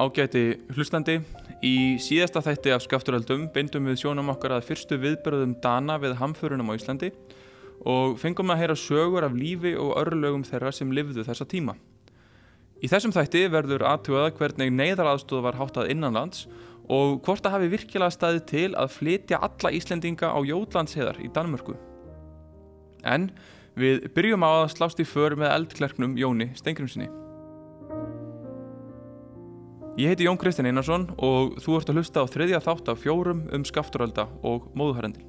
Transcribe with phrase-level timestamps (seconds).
[0.00, 1.18] Ágæti hlustandi,
[1.60, 6.72] í síðasta þætti af skafturöldum beindum við sjónum okkar að fyrstu viðbörðum Dana við hamförunum
[6.72, 7.10] á Íslandi
[7.84, 11.76] og fengum að heyra sögur af lífi og örlögum þeirra sem livðu þessa tíma.
[12.80, 16.46] Í þessum þætti verður aðtjóða hvernig neyðaraðstóð var háttað innanlands
[16.88, 21.76] og hvort það hafi virkilega staðið til að flytja alla Íslendinga á Jótlandsheðar í Danmörku.
[23.04, 23.34] En
[23.76, 27.12] við byrjum á að slást í för með eldklerknum Jóni Stengrimsinni.
[29.98, 33.42] Ég heiti Jón Kristinn Einarsson og þú ert að hlusta á þriðja þátt af fjórum
[33.50, 35.26] um skafturölda og móðuharendil.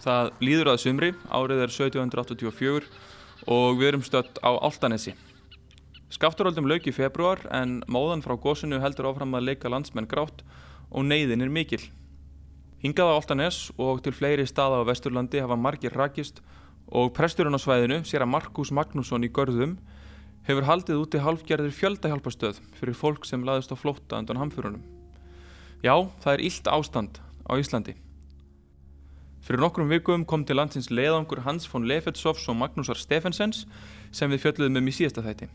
[0.00, 3.09] Það líður að sumri, árið er 1784
[3.46, 5.14] og við erum stött á Áltanesi.
[6.10, 10.42] Skafturöldum lauk í februar en móðan frá gósinu heldur áfram að leika landsmenn grátt
[10.90, 11.80] og neyðin er mikil.
[12.82, 16.40] Hingað á Áltanes og til fleiri staða á Vesturlandi hafa margir rakist
[16.90, 19.76] og presturinn á svæðinu, sér að Markus Magnússon í Görðum,
[20.48, 24.82] hefur haldið úti halvgerðir fjöldahjálpastöð fyrir fólk sem laðist á flótta undan hamfurunum.
[25.84, 27.94] Já, það er illt ástand á Íslandi.
[29.40, 33.64] Fyrir nokkrum vikum kom til landsins leiðangur Hans von Lefetsovs og Magnúsar Stefensens
[34.12, 35.48] sem við fjöldluðum um í síðasta þætti.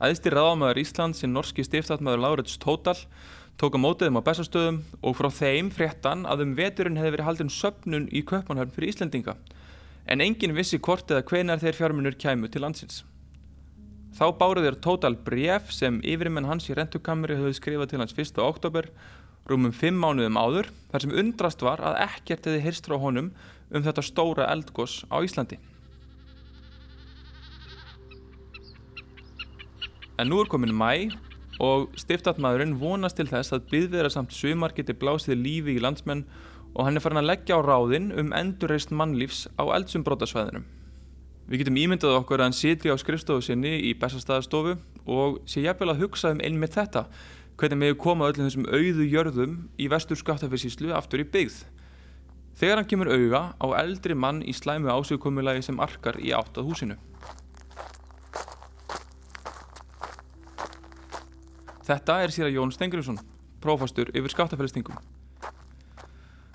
[0.00, 2.96] Æðstir ráðamæður Íslands í norski stiftatmæður Laurits Tótal
[3.60, 7.52] tók á mótiðum á bestastöðum og frá þeim fréttan að um veturinn hefði verið haldin
[7.52, 9.36] söpnun í köpmanhörn fyrir Íslandinga
[10.08, 13.02] en engin vissi hvort eða hvenar þeir fjármunur kæmu til landsins.
[14.16, 18.40] Þá báruð þér Tótal bref sem yfirmenn hans í rentukamri höfðu skrifað til hans 1.
[18.42, 18.88] oktober
[19.50, 23.32] rúmum fimm mánuðum áður þar sem undrast var að ekkert hefði hyrst frá honum
[23.70, 25.58] um þetta stóra eldgós á Íslandi.
[30.20, 31.10] En nú er komin mæ
[31.60, 36.26] og stiftatmaðurinn vonast til þess að byggðverða samt sumar geti blásið lífi í landsmenn
[36.74, 40.64] og hann er farin að leggja á ráðinn um endurreist mannlífs á eldsumbrótasvæðinum.
[41.50, 44.76] Við getum ímyndað okkur að hann sitri á skrifstofu sinni í bestastæðastofu
[45.10, 47.08] og sé jafnvel að hugsa um einmitt þetta
[47.60, 51.58] hvernig með koma öllum þessum auðu jörðum í vestur skattafinsíslu aftur í byggð.
[52.56, 56.96] Þegar hann kemur auða á eldri mann í slæmu ásökumulagi sem arkar í áttað húsinu.
[61.84, 63.20] Þetta er síra Jón Stengriðsson,
[63.60, 64.96] prófastur yfir skattafælistingum.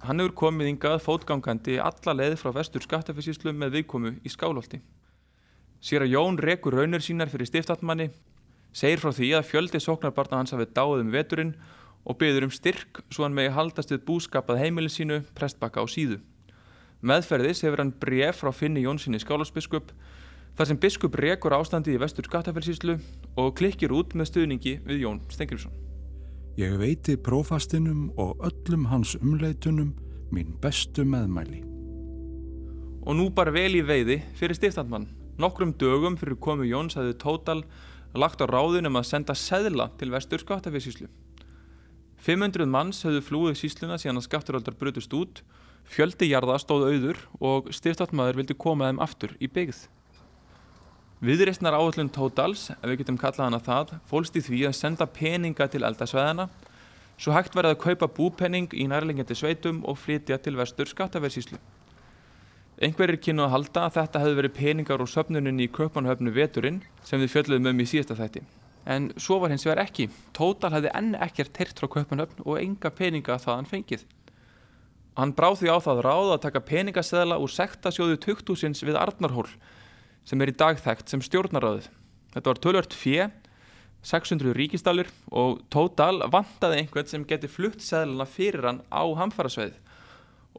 [0.06, 4.82] Hann hefur komið yngað fótgangandi alla leið frá vestur skattafinsíslu með viðkomu í skálholti.
[5.86, 8.10] Síra Jón rekur raunir sínar fyrir stiftatmanni
[8.76, 11.54] segir frá því að fjöldi sóknarbarna hans hafi dáið um veturinn
[12.06, 16.20] og byður um styrk svo hann megi haldast við búskapað heimilin sínu prestbakka á síðu.
[17.06, 19.94] Meðferðis hefur hann bref frá Finni Jónssoni skálarsbiskup
[20.58, 22.98] þar sem biskup rekur ástandi í vestur skattafellsíslu
[23.40, 25.74] og klikkir út með stuðningi við Jón Stengriðsson.
[26.56, 29.92] Ég veiti prófastinum og öllum hans umleitunum
[30.32, 31.64] mín bestu meðmæli.
[33.06, 35.10] Og nú bara vel í veiði fyrir stiftandmann.
[35.38, 37.66] Nokkrum dögum fyrir komu Jóns hafði tótal
[38.20, 41.10] lagt á ráðunum að senda seðla til vestur skattaférsíslu.
[42.26, 45.44] 500 manns höfðu flúið sísluna síðan að skatturöldar brutust út,
[45.86, 49.84] fjöldi jarða stóð auður og stiftatmaður vildi koma þeim aftur í byggð.
[51.26, 55.70] Viðreistnar áhullun Tótals, ef við getum kallað hana það, fólst í því að senda peninga
[55.72, 56.50] til eldasveðana,
[57.18, 61.62] svo hægt verið að kaupa búpenning í nærlengjandi sveitum og flytja til vestur skattaférsíslu.
[62.76, 67.22] Einhverjir kynnu að halda að þetta hefði verið peningar úr söpnuninni í köpmanhöfnu veturinn sem
[67.24, 68.42] við fjöldluðum um í síðasta þætti.
[68.86, 70.10] En svo var hins vegar ekki.
[70.36, 74.04] Tótal hefði enn ekkert teirt frá köpmanhöfn og enga peninga það hann fengið.
[75.16, 79.48] Hann bráð því á það ráð að taka peningaseðla úr sektasjóðu tukthúsins við Arnarhól
[80.28, 81.88] sem er í dagþægt sem stjórnaráðið.
[82.36, 83.30] Þetta var tölvört fjö,
[84.04, 89.80] 600 ríkistalir og Tótal vantaði einhvern sem geti flutt seðluna fyrir hann á hamfarasveið.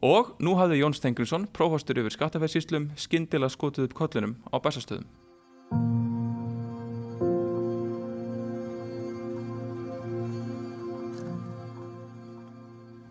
[0.05, 5.07] Og nú hafði Jón Stengriðsson, prófastur yfir skattafæðsíslum, skindilega skotið upp kollinum á bæsastöðum.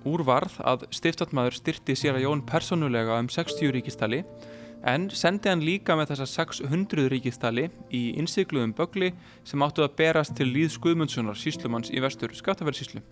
[0.07, 4.23] Úr varð að stiftatmaður styrti sér að Jón personulega um 60 ríkistali
[4.87, 9.11] en sendi hann líka með þessa 600 ríkistali í innsikluðum bögli
[9.43, 13.03] sem áttu að berast til Líð Skuðmundssonar síslumanns í vestur skattafæðsíslu.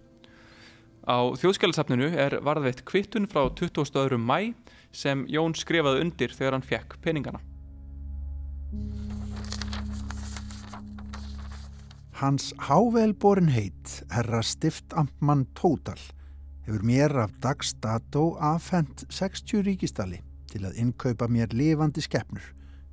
[1.04, 4.16] Á þjóðskjálasafninu er varðveitt kvittun frá 22.
[4.16, 4.54] mæ
[4.88, 7.42] sem Jón skrifaði undir þegar hann fekk peningana.
[12.22, 16.00] Hans hávelborin heit, herra stiftamtmann Tótal,
[16.64, 22.48] hefur mér af dagsdató afhengt 60 ríkistali til að innkaupa mér lifandi skeppnur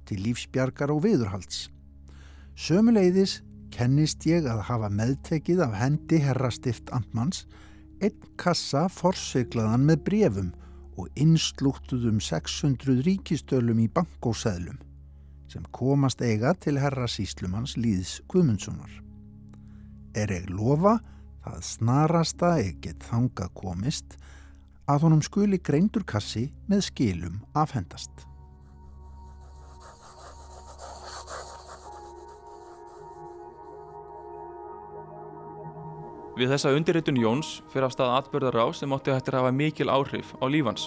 [0.10, 1.70] til lífsbjargar og viðurhalds.
[2.60, 3.40] Sömuleiðis
[3.72, 7.46] kennist ég að hafa meðtekið af hendi herrastift Amtmanns
[8.02, 10.50] einn kassa forsiglaðan með brefum
[11.00, 14.80] og innslúttuðum 600 ríkistölum í bankóseðlum
[15.52, 18.92] sem komast eiga til herra síslumanns Líðs Guðmundssonar.
[20.16, 20.98] Er ég lofa
[21.44, 22.52] það snarasta
[22.84, 24.16] get þanga komist
[24.88, 28.31] að honum skuli greindur kassi með skilum afhendast.
[36.40, 39.90] Við þessa undirritun Jóns fyrir af stað atbörðar á sem átti hættir að hafa mikil
[39.92, 40.86] áhrif á lífans.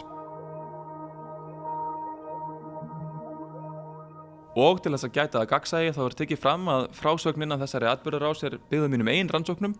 [4.56, 7.90] Og til þess að gæta að gagsægi þá er tekið fram að frásögnin af þessari
[7.90, 9.74] atbörðar ás er byggðum mínum einn rannsóknum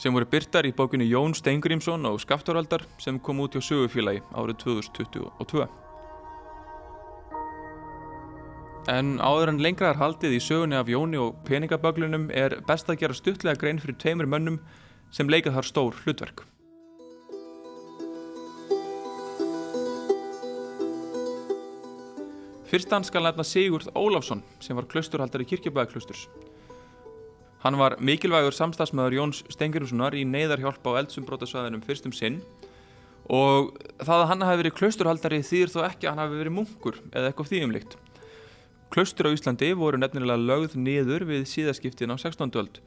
[0.00, 4.60] sem voru byrtar í bókunni Jón Steingrímsson og Skafturaldar sem kom út hjá sögufélagi árið
[4.62, 5.66] 2022.
[8.88, 13.02] En áður en lengra er haldið í sögunni af Jóni og peningaböglunum er best að
[13.02, 14.60] gera stuttlega grein fyrir tveimur mönnum
[15.14, 16.44] sem leikað þar stór hlutverk.
[22.70, 26.28] Fyrstan skal nefna Sigurd Ólafsson sem var klausturhaldari kirkjabæðaklausturs.
[27.64, 32.38] Hann var mikilvægur samstagsmaður Jóns Stengurinssonar í neyðarhjálp á eldsumbrótasvæðinum fyrstum sinn
[33.26, 37.02] og það að hann hafi verið klausturhaldari þýðir þó ekki að hann hafi verið munkur
[37.10, 37.98] eða eitthvað þýjumlikt.
[38.94, 42.54] Klaustur á Íslandi voru nefnilega lögð niður við síðaskiptin á 16.
[42.62, 42.80] öld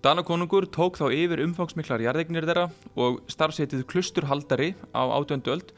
[0.00, 5.74] Danakonungur tók þá yfir umfangsmiklar jarðegnir þeirra og starfsetið klusturhaldari á átjönduöld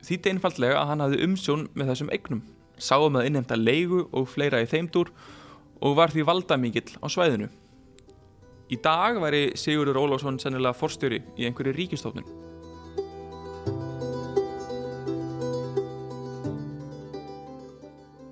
[0.00, 2.40] þýtti einfallega að hann hafði umsjón með þessum eignum,
[2.80, 5.12] sáum að innhemta leigu og fleira í þeimdur
[5.84, 7.50] og var því valdamíkill á svæðinu.
[8.72, 12.24] Í dag væri Sigurður Ólásson sennilega forstjóri í einhverju ríkistofnun.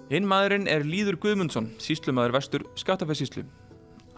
[0.09, 3.45] Hinn maðurinn er Líður Guðmundsson, síslumadur vestur Skattafæðsíslu.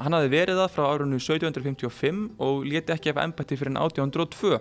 [0.00, 4.58] Hann hafi verið það frá árunnu 1755 og leti ekki af ennbætti fyrir 1802,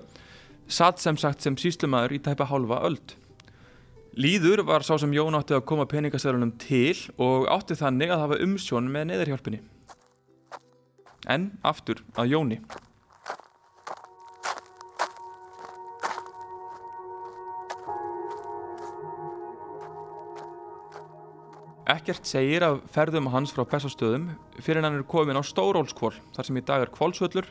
[0.67, 3.15] satt sem sagt sem síslumæður í tæpa hálfa öld.
[4.19, 8.39] Líður var sá sem Jón átti að koma peningastöðunum til og átti þannig að hafa
[8.43, 9.61] umsjón með neðarhjálpunni.
[11.31, 12.59] En aftur að Jóni.
[22.01, 24.23] Ekkert segir af ferðum hans frá Bessastöðum
[24.57, 27.45] fyrir hann er komin á Stórólskvól þar sem í dag er kvólsvöllur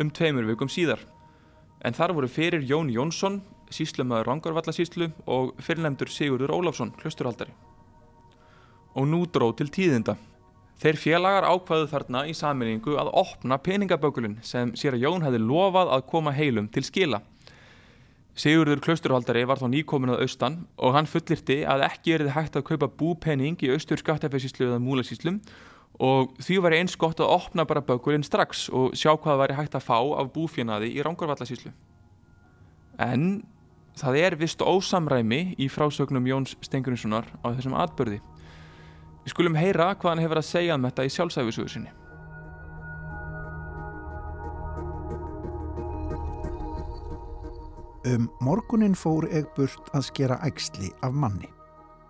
[0.00, 1.02] um tveimur vikum síðar.
[1.84, 7.52] En þar voru fyrir Jón Jónsson, síslumöður Rangárvallasíslu og fyrirlemdur Sigurður Ólafsson, hlusturhaldari.
[8.96, 10.16] Og nú dró til tíðinda.
[10.80, 15.92] Þeir félagar ákvaðu þarna í saminningu að opna peningabökulinn sem sér að Jón hefði lofað
[15.98, 17.20] að koma heilum til skila.
[18.32, 22.56] Sigurður klausturhaldari var þá nýkomin að austan og hann fullirti að ekki er þið hægt
[22.56, 25.42] að kaupa búpenning í austur skattafæsíslu eða múlasíslum
[26.00, 29.76] og því var eins gott að opna bara bökurinn strax og sjá hvað væri hægt
[29.76, 31.74] að fá af búfjanaði í Rángarvallasíslu.
[32.96, 33.44] En
[34.00, 38.22] það er vist ósamræmi í frásögnum Jóns Stengurinssonar á þessum atbyrði.
[39.22, 41.92] Við skulum heyra hvað hann hefur að segja um þetta í sjálfsæfisugur sinni.
[48.02, 51.46] Um morgunin fór Egburt að skera ægsli af manni.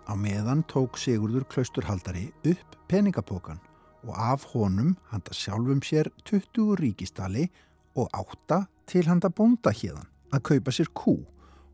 [0.09, 3.59] Á meðan tók Sigurður klausturhaldari upp peningapókan
[4.01, 7.45] og af honum handa sjálfum sér 20 ríkistali
[7.93, 11.19] og átta til handa bonda hérðan að kaupa sér kú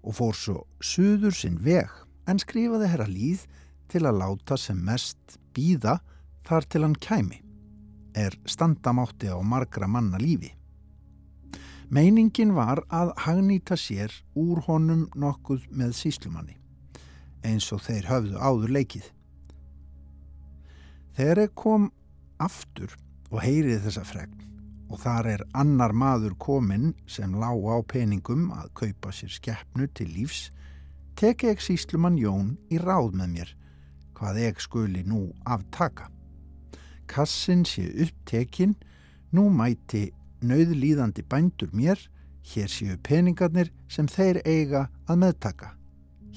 [0.03, 1.88] og fór svo suður sinn veg
[2.27, 3.47] en skrifaði herra líð
[3.88, 6.01] til að láta sem mest býða
[6.43, 7.39] þar til hann kæmi.
[8.19, 10.58] Er standamátti á margra manna lífi.
[11.89, 16.53] Meiningin var að hagnýta sér úr honum nokkuð með síslumanni,
[17.41, 19.08] eins og þeir höfðu áður leikið.
[21.17, 21.88] Þegar ég kom
[22.38, 22.93] aftur
[23.31, 24.46] og heyrið þessa fregn
[24.89, 30.12] og þar er annar maður kominn sem lág á peningum að kaupa sér skeppnu til
[30.13, 30.51] lífs,
[31.17, 33.55] teki ég síslumann Jón í ráð með mér
[34.19, 36.10] hvað ég skuli nú aftaka.
[37.10, 38.75] Kassin sé upptekinn,
[39.34, 40.10] nú mæti
[40.41, 42.00] nauðlýðandi bændur mér,
[42.53, 45.74] hér séu peningarnir sem þeir eiga að meðtaka.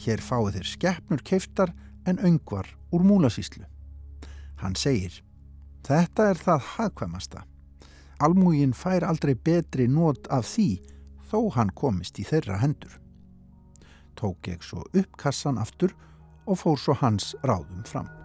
[0.03, 1.75] Hér fái þeir skeppnur keiftar
[2.07, 3.65] en öngvar úr múlasíslu.
[4.63, 5.23] Hann segir,
[5.87, 7.45] þetta er það hagkvæmasta.
[8.23, 10.69] Almúgin fær aldrei betri nót af því
[11.31, 12.99] þó hann komist í þeirra hendur.
[14.15, 15.97] Tók ég svo upp kassan aftur
[16.47, 18.22] og fór svo hans ráðum fram.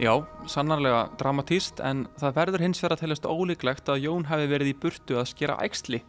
[0.00, 0.14] Já,
[0.48, 4.78] sannarlega dramatíst en það verður hins vegar að telast ólíklegt að Jón hafi verið í
[4.80, 6.00] burtu að skera ægsli.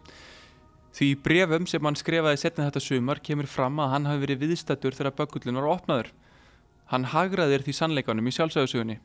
[0.95, 4.95] Því brefum sem hann skrifaði setna þetta sumar kemur fram að hann hafi verið viðstættur
[4.95, 6.13] þegar bökullin var opnaður.
[6.87, 8.97] Hann hagraðir því sannleikanum í sjálfsögusögunni.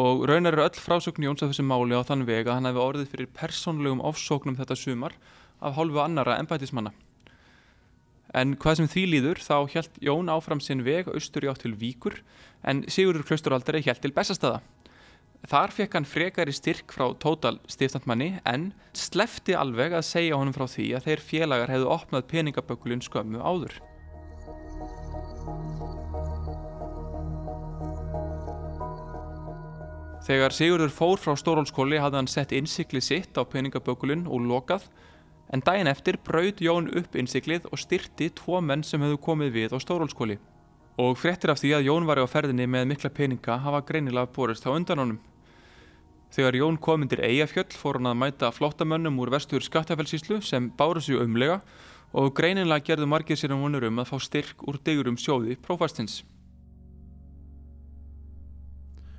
[0.00, 2.80] Og raunar eru öll frásögn Jóns af þessu máli á þann veg að hann hafi
[2.80, 5.20] orðið fyrir persónlegum ofsóknum þetta sumar
[5.60, 6.96] af hálfu annara ennbætismanna.
[8.34, 11.76] En hvað sem því líður þá hjælt Jón áfram sinn veg austur í átt til
[11.78, 12.18] Víkur
[12.66, 14.62] en Sigurður Klausturaldari hjælt til Bessastada.
[15.46, 20.66] Þar fekk hann frekari styrk frá tótal stiftandmanni en slefti alveg að segja honum frá
[20.66, 23.76] því að þeir félagar hefðu opnað peningabökulun skömmu áður.
[30.26, 34.88] Þegar Sigurður fór frá Stórólskóli hafði hann sett innsiklið sitt á peningabökulun og lokað
[35.52, 39.76] en daginn eftir braud Jón upp innsiklið og styrti tvo menn sem hefðu komið við
[39.76, 40.38] á Stórólskóli.
[40.98, 44.66] Og fréttir af því að Jón var á ferðinni með mikla peninga hafa greinilega borist
[44.66, 45.18] á undan honum.
[46.34, 51.00] Þegar Jón kom undir Eyjafjöll fór hann að mæta flottamönnum úr vestur skattafellsíslu sem báru
[51.00, 51.60] sig umlega
[52.12, 56.24] og greinilega gerðu margir sér um vonur um að fá styrk úr digurum sjóði prófastins.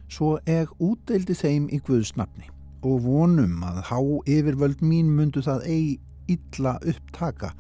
[0.08, 2.48] Svo eg útdeildi þeim í Guðsnafni
[2.88, 5.96] og vonum að há yfirvöld mín mundu það eigi
[6.28, 7.54] illa upptaka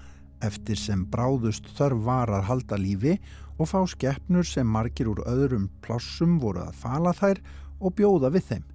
[0.45, 3.17] eftir sem bráðust þörf var að halda lífi
[3.57, 7.41] og fá skeppnur sem margir úr öðrum plássum voru að fala þær
[7.81, 8.65] og bjóða við þeim.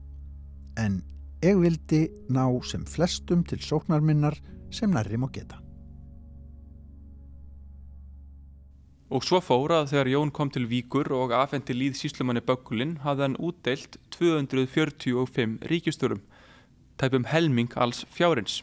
[0.78, 1.02] En
[1.42, 4.38] ég vildi ná sem flestum til sóknarminnar
[4.74, 5.58] sem nærrim og geta.
[9.12, 13.36] Og svo fóra þegar Jón kom til Víkur og afhendi líð síslumanni Böggulinn hafði hann
[13.36, 16.22] útdeilt 245 ríkjusturum,
[16.96, 18.62] tæpum helming alls fjárins.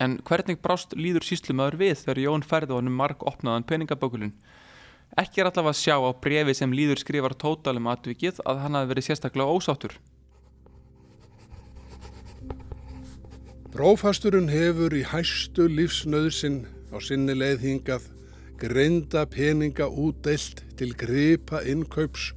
[0.00, 4.32] En hvernig brást líður síslumöður við þegar Jón færði honum marg opnaðan peningaböggulinn?
[5.20, 8.90] Ekki er allavega að sjá á brefi sem líður skrifar tótalum atvikið að hann hafi
[8.94, 9.96] verið sérstaklega ósáttur.
[13.74, 18.08] Brófasturinn hefur í hæstu lífsnöðsinn á sinni leiðhingað
[18.60, 22.32] greinda peninga útdeilt til gripa innkaups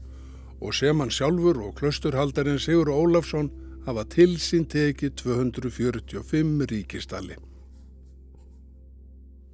[0.60, 3.50] og sem hann sjálfur og klausturhaldarinn Sigur Ólafsson
[3.88, 7.39] hafa til sín tekið 245 ríkistalli.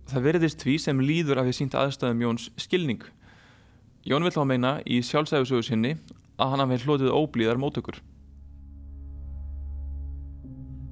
[0.10, 3.04] Það veriðist því sem líður af því sínt aðstæðum Jóns skilning.
[4.08, 5.92] Jón vill á að meina í sjálfsæðusögu sinni
[6.40, 8.00] að hann hafi hlotið óblíðar mótökur.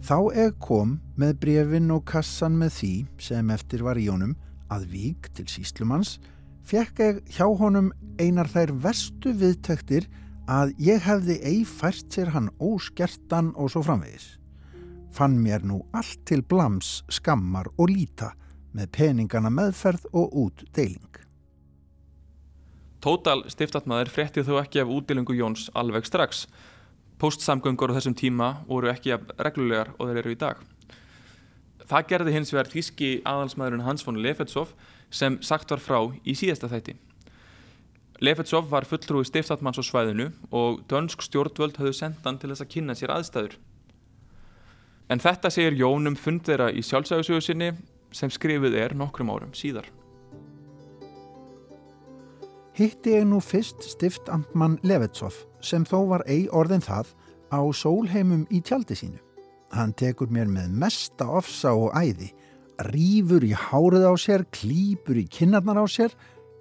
[0.06, 2.94] Þá eg kom með brefin og kassan með því
[3.26, 4.38] sem eftir var Jónum
[4.72, 6.18] að vík til síslumanns
[6.68, 7.90] fekk ég hjá honum
[8.22, 10.08] einar þær verstu viðtöktir
[10.48, 14.36] að ég hefði ei fært sér hann óskertan og svo framvegis.
[15.12, 18.36] Fann mér nú allt til blams, skammar og líta
[18.76, 21.22] með peningana meðferð og útdeiling.
[23.04, 26.48] Tótal stiftatmaður fréttið þó ekki af útdeilingu Jóns alveg strax.
[27.22, 30.60] Postsamgöngur á þessum tíma voru ekki reglulegar og þeir eru í dag.
[31.88, 34.74] Það gerði hins vegar þíski aðalsmaðurinn Hans von Lefetsov
[35.10, 36.98] sem sagt var frá í síðasta þætti.
[38.20, 42.96] Lefetsov var fulltrúi stiftatmanns á svæðinu og dönsk stjórnvöld höfðu sendan til þess að kynna
[42.98, 43.60] sér aðstæður.
[45.08, 47.70] En þetta segir Jónum fund þeirra í sjálfsægusögu sinni
[48.18, 49.88] sem skrifið er nokkrum árum síðar.
[52.78, 55.34] Hitti ég nú fyrst stiftamtmann Levetsov
[55.66, 57.14] sem þó var ei orðin það
[57.50, 59.22] á sólheimum í tjaldi sínu.
[59.74, 62.30] Hann tekur mér með mesta ofsa og æði,
[62.92, 66.14] rýfur í hárið á sér, klýpur í kinnarnar á sér,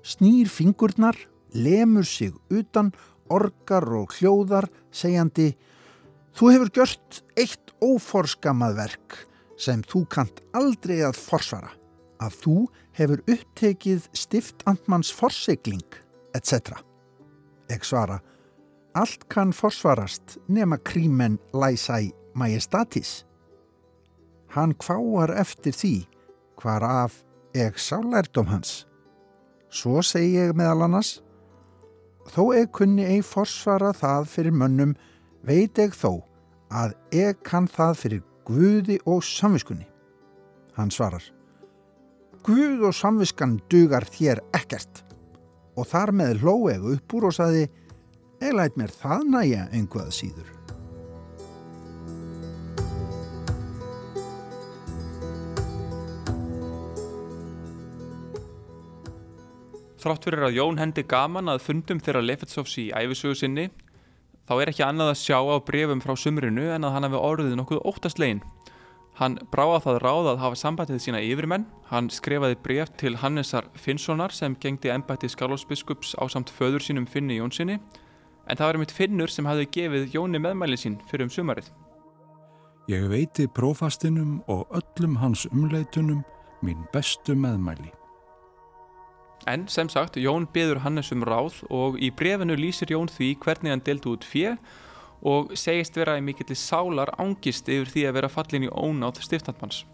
[0.03, 1.19] snýr fingurnar,
[1.53, 2.93] lemur sig utan,
[3.29, 5.53] orgar og hljóðar, segjandi
[6.37, 9.15] Þú hefur gjört eitt óforskamað verk
[9.57, 11.73] sem þú kant aldrei að forsvara,
[12.21, 12.57] að þú
[12.97, 15.85] hefur upptekið stiftandmanns forsigling,
[16.37, 16.77] etc.
[17.73, 18.21] Ek svara,
[18.97, 23.25] allt kann forsvarast nema krímen læsæ majestatis.
[24.55, 25.95] Hann kváar eftir því
[26.61, 27.23] hvar af
[27.57, 28.85] eg sá lærdom hans.
[29.73, 31.19] Svo segi ég meðal annars,
[32.33, 34.95] þó eg kunni ei forsvara það fyrir mönnum,
[35.45, 36.23] veit eg þó
[36.73, 39.89] að eg kann það fyrir Guði og samviskunni.
[40.77, 41.25] Hann svarar,
[42.47, 45.01] Guð og samviskan dugar þér ekkert
[45.75, 47.65] og þar með hló eg upp úr og saði,
[48.39, 50.53] ég læt mér það næja einhvað síður.
[60.07, 63.67] Þrátt fyrir að Jón hendi gaman að fundum þeirra Lefetsovs í æfisögu sinni
[64.47, 67.57] þá er ekki annað að sjá á brefum frá sumrinu en að hann hafi orðið
[67.59, 68.43] nokkuð óttastlegin.
[69.17, 74.35] Hann bráða það ráð að hafa sambandið sína yfirmenn, hann skrifaði bref til Hannesar Finnssonar
[74.37, 79.33] sem gengdi ennbætti Skarlósbiskups á samt föður sínum Finni Jónssoni en það var einmitt Finnur
[79.33, 81.73] sem hafði gefið Jóni meðmæli sín fyrir um sumarið.
[82.93, 86.21] Ég veiti prófastinum og öllum hans umleitunum
[86.63, 87.96] mín bestu meðmæli.
[89.47, 93.75] En sem sagt, Jón byður Hannes um ráð og í brefinu lýsir Jón því hvernig
[93.75, 94.57] hann deldi út fjö
[95.27, 99.85] og segist vera í mikillir sálar ángist yfir því að vera fallin í ónáð stiftandmanns.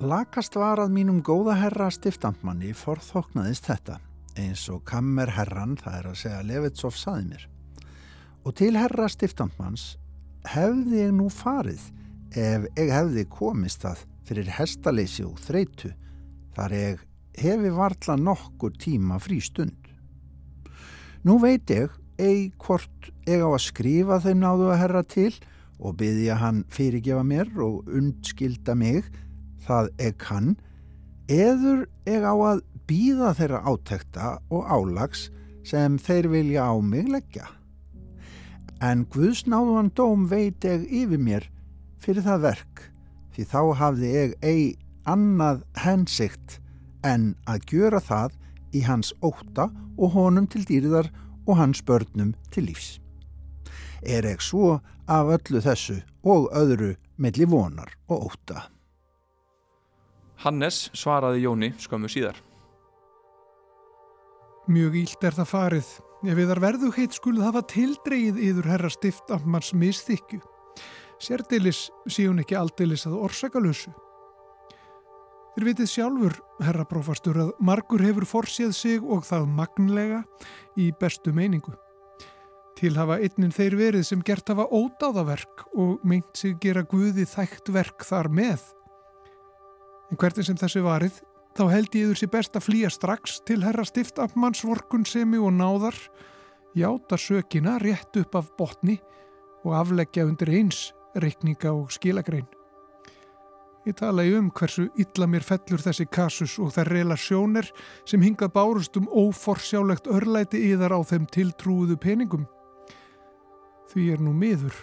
[0.00, 3.98] Lakast var að mínum góða herra stiftandmanni forþoknaðist þetta
[4.40, 7.46] eins og kammer herran, það er að segja Levitsov saði mér.
[8.46, 9.96] Og til herra stiftandmanns
[10.48, 11.82] hefði ég nú farið
[12.30, 15.92] ef ég hefði komist það fyrir hestaleysi og þreitu
[16.60, 17.04] þar ég
[17.40, 19.78] hefi varla nokkur tíma frí stund.
[21.24, 25.32] Nú veit ég eig hvort ég á að skrifa þeim náðu að herra til
[25.80, 29.08] og byggja hann fyrirgefa mér og undskilda mig
[29.64, 30.50] það ég kann
[31.32, 35.30] eður ég á að býða þeirra átekta og álags
[35.64, 37.48] sem þeir vilja á mig leggja.
[38.84, 41.48] En Guðsnáðan dóm veit ég yfir mér
[42.00, 42.86] fyrir það verk
[43.32, 46.58] því þá hafði ég eigi annað hensikt
[47.06, 48.36] en að gjöra það
[48.76, 51.10] í hans óta og honum til dýrðar
[51.46, 52.98] og hans börnum til lífs.
[54.02, 54.80] Er ég svo
[55.10, 58.68] af öllu þessu og öðru melli vonar og óta.
[60.40, 62.38] Hannes svaraði Jóni skömmu síðar.
[64.70, 65.90] Mjög ílt er það farið.
[66.20, 70.40] Ef viðar verðugheit skuluð hafa tildreið yður herra stift af manns misþykju.
[71.20, 73.92] Sérdilis sé hún ekki aldilis að orsakalösu.
[75.50, 80.20] Þér vitið sjálfur, herra prófastur, að margur hefur forséð sig og það magnlega
[80.78, 81.72] í bestu meiningu.
[82.78, 87.72] Til hafa einnin þeir verið sem gert hafa ódáðaverk og meint sig gera Guði þægt
[87.74, 88.62] verk þar með.
[90.10, 91.18] En hvernig sem þessu varið,
[91.58, 95.98] þá held ég yfir sér best að flýja strax til herra stiftafmanns vorkunsemi og náðar,
[96.78, 99.00] játa sökina rétt upp af botni
[99.66, 102.46] og afleggja undir eins reikninga og skilagrein.
[103.88, 107.70] Ég tala í um hversu illa mér fellur þessi kasus og þær relasjónir
[108.04, 112.44] sem hingað bárust um óforsjálegt örlæti yðar á þeim tiltrúðu peningum.
[113.88, 114.76] Því er nú miður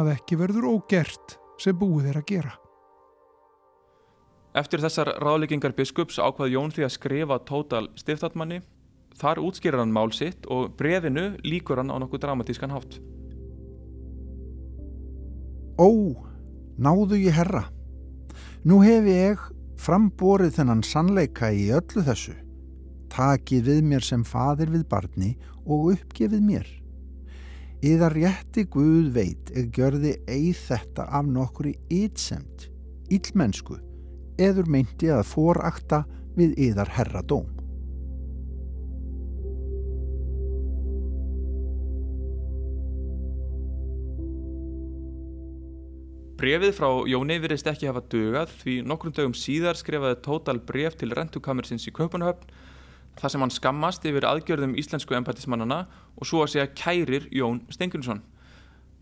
[0.00, 2.54] að ekki verður ógert sem búið er að gera.
[4.56, 8.62] Eftir þessar ráðleggingar biskups ákvað Jón því að skrifa tótal stiftatmanni.
[9.20, 12.98] Þar útskýrar hann mál sitt og brefinu líkur hann á nokkuð dramatískan hátt.
[15.76, 15.90] Ó,
[16.78, 17.66] náðu ég herra.
[18.64, 19.40] Nú hef ég
[19.76, 22.32] framborið þennan sannleika í öllu þessu.
[23.12, 25.34] Takið við mér sem fadir við barni
[25.66, 26.70] og uppgefið mér.
[27.84, 32.70] Íða rétti Guð veit ég gjörði eið þetta af nokkur í ytsemt,
[33.12, 33.76] íllmennsku
[34.40, 36.00] eður meinti að forakta
[36.32, 37.20] við yðar herra
[46.44, 51.08] Brefið frá Jóni virðist ekki hafa dugað því nokkrum dögum síðar skrifaði Tótal bref til
[51.16, 52.50] rentukamersins í Kaupanahöfn
[53.16, 55.78] þar sem hann skammast yfir aðgjörðum íslensku empatismannana
[56.18, 58.20] og svo að segja kærir Jón Stengunsson.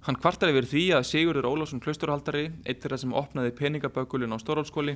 [0.06, 4.94] Hann kvartar yfir því að Sigurður Ólásson klausturhaldari, eitt þeirra sem opnaði peningabökulun á Stórólskóli,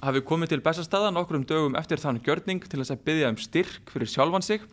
[0.00, 3.92] hafi komið til bestastaða nokkrum dögum eftir þann gjörning til þess að byggja um styrk
[3.92, 4.64] fyrir sjálfan sig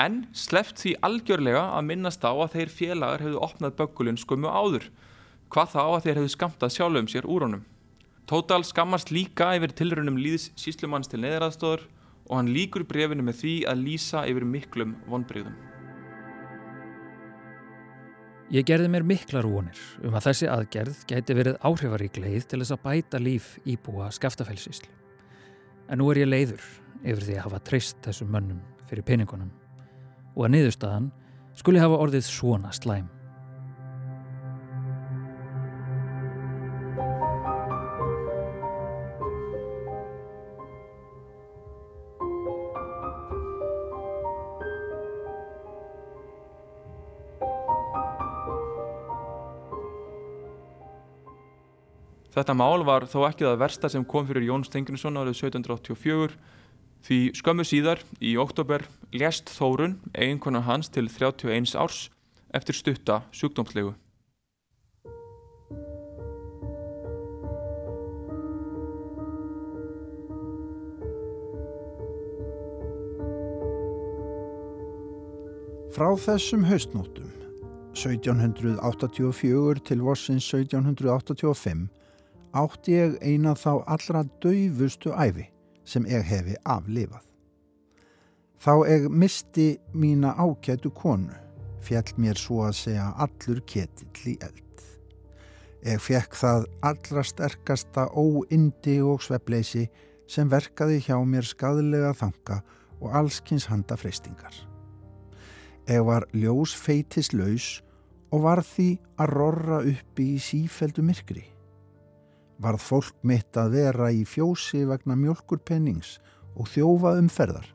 [0.00, 4.88] en sleft því algjörlega að minnast á að þeir félagar hefðu opnað bökulun skömmu áður,
[5.52, 7.64] hvað þá að þeir hefðu skamtað sjálfum sér úr honum.
[8.26, 11.86] Tótal skammast líka yfir tilrunum líðs síslumanns til neðraðstóður
[12.26, 15.54] og hann líkur brefinu með því að lýsa yfir miklum vonbreyðum.
[18.54, 22.74] Ég gerði mér miklar vonir um að þessi aðgerð gæti verið áhrifarík leið til þess
[22.76, 24.90] að bæta líf íbúa skaftafelsíslu.
[25.90, 26.62] En nú er ég leiður
[27.02, 29.50] yfir því að hafa treyst þessum mönnum fyrir peningunum
[30.36, 31.10] og að niðurstaðan
[31.58, 33.10] skuli hafa orðið svona slæm.
[52.36, 56.34] Þetta mál var þó ekki það versta sem kom fyrir Jón Stengunsson árið 1784
[57.06, 58.84] því skömmu síðar í oktober
[59.16, 62.10] lést Þórun, eiginkona hans til 31 árs
[62.52, 63.96] eftir stutta sjúkdómslegu.
[75.96, 77.32] Frá þessum haustnótum
[77.96, 81.88] 1784 til vossins 1785
[82.54, 85.48] átti ég eina þá allra daufustu æfi
[85.86, 87.24] sem ég hefi aflifað.
[88.56, 91.34] Þá eg misti mína ágætu konu,
[91.84, 94.62] fjall mér svo að segja allur ketill í eld.
[95.86, 99.84] Eg fekk það allra sterkasta óindi og svepleysi
[100.26, 102.62] sem verkaði hjá mér skadlega þanga
[102.98, 104.54] og allskins handa freystingar.
[105.86, 107.76] Eg var ljós feitis laus
[108.34, 108.88] og var því
[109.22, 111.44] að rorra uppi í sífeldu myrkri.
[112.62, 116.16] Varð fólk mitt að vera í fjósi vegna mjölkurpennings
[116.56, 117.68] og þjófa umferðar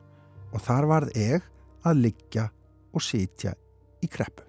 [0.52, 1.44] og þar varð eg
[1.86, 2.48] að liggja
[2.92, 3.54] og sitja
[4.02, 4.44] í kreppu.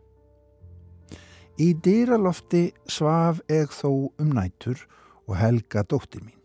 [1.61, 4.79] Í dýralofti svaf eg þó um nætur
[5.27, 6.39] og helga dóttir mín.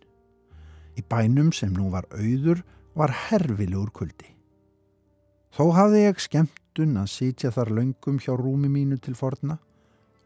[0.98, 2.60] Í bænum sem nú var auður
[2.98, 4.34] var herfilegur kuldi.
[5.56, 9.56] Þó hafði ég skemmtun að sitja þar löngum hjá rúmi mínu til forna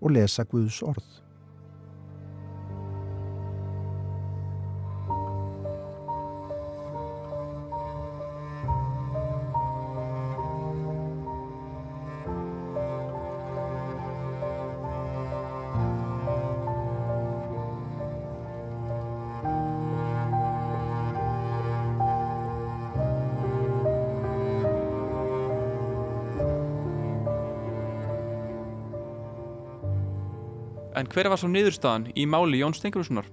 [0.03, 1.22] og lesa Guðs orð.
[31.13, 33.27] Hver var svo niðurstaðan í máli Jón Stengurussonar?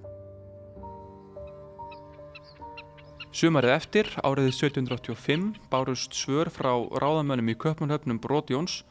[3.32, 8.82] Sumarið eftir, árið 1785, bárust svör frá ráðamönnum í Köpmannhöfnum Brót Jóns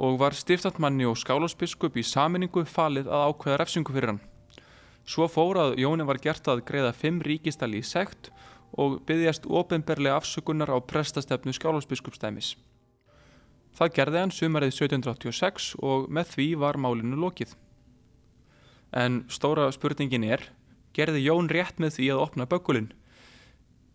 [0.00, 4.22] og var stiftatmanni og skálarsbiskup í saminningu falið að ákveða refsingu fyrir hann.
[5.04, 8.30] Svo fór að Jóni var gert að greiða fimm ríkistali í sekt
[8.72, 12.54] og byggjast ofinberlega afsökunar á prestastefnu skálarsbiskupstæmis.
[13.76, 17.52] Það gerði hann sumarið 1786 og með því var málinu lokið.
[18.92, 20.44] En stóra spurningin er,
[20.94, 22.92] gerði Jón rétt með því að opna bökulinn?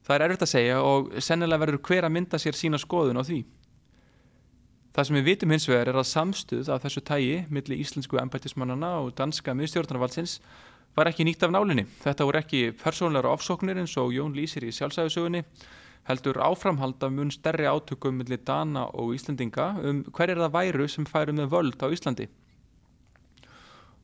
[0.02, 3.24] Það er erfitt að segja og sennilega verður hver að mynda sér sína skoðun á
[3.24, 3.44] því.
[4.92, 8.90] Það sem við vitum hins vegar er að samstuð af þessu tægi millir íslensku embættismannana
[9.00, 10.40] og danska miðstjórnarvalsins
[10.98, 11.86] var ekki nýtt af nálinni.
[12.04, 15.46] Þetta voru ekki persónleira ofsóknir eins og Jón lýsir í sjálfsæðusögunni,
[16.10, 20.90] heldur áframhald af mun stærri átökum millir Dana og Íslandinga um hver er það væru
[20.92, 22.28] sem færu með völd á Íslandi.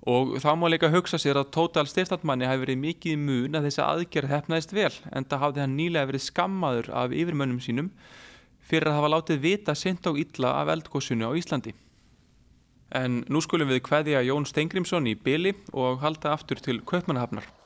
[0.08, 3.82] Og þá má líka hugsa sér að Tótal stiftatmanni hafi verið mikið mun að þessi
[3.84, 7.90] aðgerð hefnaðist vel en það hafði hann nýlega verið skammaður af yfirmönnum sínum
[8.64, 11.76] fyrir að hafa látið vita sent og illa af eldgóðsunu á Íslandi.
[12.96, 17.57] En nú skulum við hveðja Jón Steingrímsson í byli og halda aftur til Kaupmannahafnar.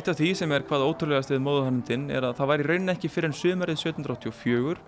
[0.00, 3.08] Eitt af því sem er hvað ótrúlegast við móðuhannundin er að það væri raunin ekki
[3.12, 4.78] fyrir en sömarið 1784,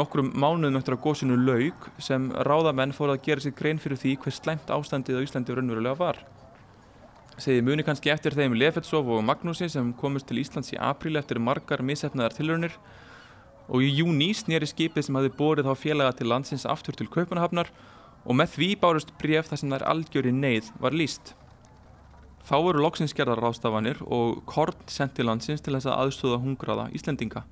[0.00, 4.14] nokkrum mánuðum eftir að góðsunu laug sem ráðamenn fór að gera sér grein fyrir því
[4.22, 6.22] hvers slæmt ástandið á Íslandi raunverulega var.
[7.36, 11.36] Segði muni kannski eftir þeim Lefetsov og Magnúsi sem komist til Íslands í apríli eftir
[11.36, 12.80] margar missefnaðar tilraunir
[13.68, 17.68] og í júni snýri skipið sem hafi borið þá félaga til landsins aftur til Kaupanahafnar
[18.24, 21.36] og með því bárust bref þar sem þær algjöri neyð var líst.
[22.46, 27.42] Þá voru loksins gerðar rástafanir og Korn sendi landsins til þess að aðstóða hungraða Íslendinga.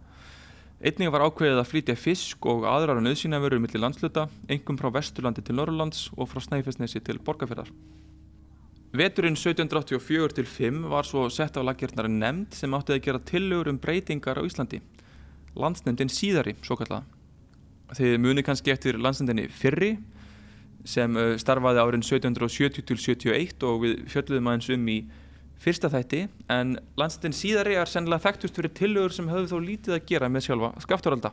[0.85, 5.43] Einnig var ákveðið að flytja fisk og aðrar að nöðsynavöru millir landsluta, engum frá Vesturlandi
[5.43, 7.73] til Norrlands og frá Snæfellsnesi til Borgarfjörðar.
[8.95, 13.73] Veturinn 1784 til 5 var svo sett af lagjörnari nefnd sem áttið að gera tillögur
[13.73, 14.79] um breytingar á Íslandi.
[15.59, 17.03] Landsnefndin síðari, svo kallaða.
[17.99, 19.97] Þið muni kannski eftir landsnefndinni fyrri,
[20.85, 24.99] sem starfaði árin 1770 til 71 og við fjöldluðum aðeins um í
[25.65, 26.27] fyrsta þætti.
[26.53, 30.49] En landstættin síðari er sennilega þekktust fyrir tillögur sem höfðu þó lítið að gera með
[30.49, 31.33] sjálfa skafturalda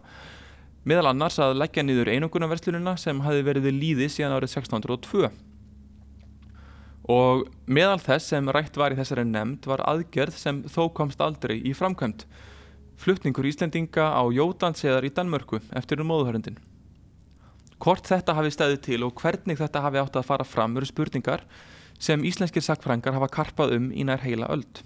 [0.88, 5.30] meðal annars að leggja niður einungunarverslunina sem hafi verið líði síðan árið 1602
[7.12, 11.60] og meðal þess sem rætt var í þessari nefnd var aðgerð sem þó komst aldrei
[11.60, 12.26] í framkvæmt
[13.02, 16.58] flutningur Íslendinga á Jódanseðar í Danmörku eftir um móðuhörundin
[17.82, 21.42] Hvort þetta hafi stæðið til og hvernig þetta hafi átt að fara fram eru spurningar
[22.02, 24.84] sem íslenskir sakfrængar hafa karpað um í nær heila öld.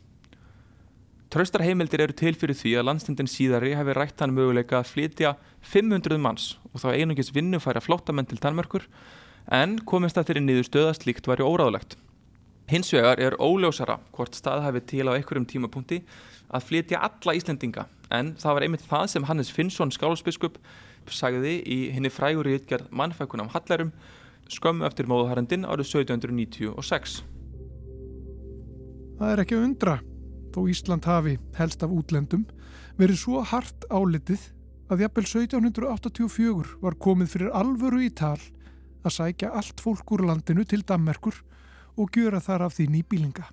[1.34, 5.34] Traustar heimildir eru til fyrir því að landstendin síðari hefði rætt hann möguleika að flytja
[5.68, 8.86] 500 manns og þá einungis vinnufæra flottamenn til Danmörkur
[9.52, 11.98] en komist að þeirri niður stöðast líkt væri óráðlegt.
[12.72, 16.00] Hins vegar er óljósara hvort stað hafi til á einhverjum tímapunkti
[16.48, 20.62] að flytja alla Íslendinga en það var einmitt það sem Hannes Finnsson skálsbiskup
[21.12, 23.92] sagði í henni frægur ítgerð mannfækunum Hallarum
[24.52, 27.22] skömmu eftir móðuharendin árið 1796.
[29.16, 29.96] Það er ekki að undra
[30.56, 32.46] þó Ísland hafi helst af útlendum
[33.00, 34.52] verið svo hart álitið
[34.92, 38.40] að jafnvel 1784 var komið fyrir alvöru í tal
[39.06, 41.42] að sækja allt fólk úr landinu til Dammerkur
[41.96, 43.46] og gjöra þar af því nýbílinga.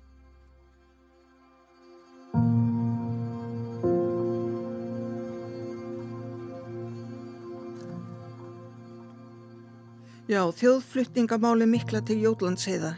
[10.23, 12.93] Já, þjóðflutningamáli mikla til Jólandsheiða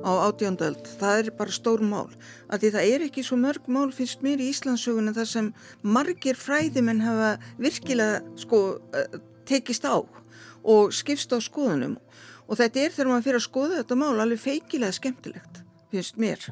[0.00, 2.08] á átjándöld, það er bara stór mál.
[2.48, 5.50] Að því það er ekki svo mörg mál finnst mér í Íslandsugunum þar sem
[5.84, 8.60] margir fræðimenn hafa virkilega sko
[8.96, 11.98] eh, tekist á og skipst á skoðunum.
[12.48, 15.60] Og þetta er þegar maður fyrir að skoða þetta mál alveg feikilega skemmtilegt,
[15.92, 16.48] finnst mér.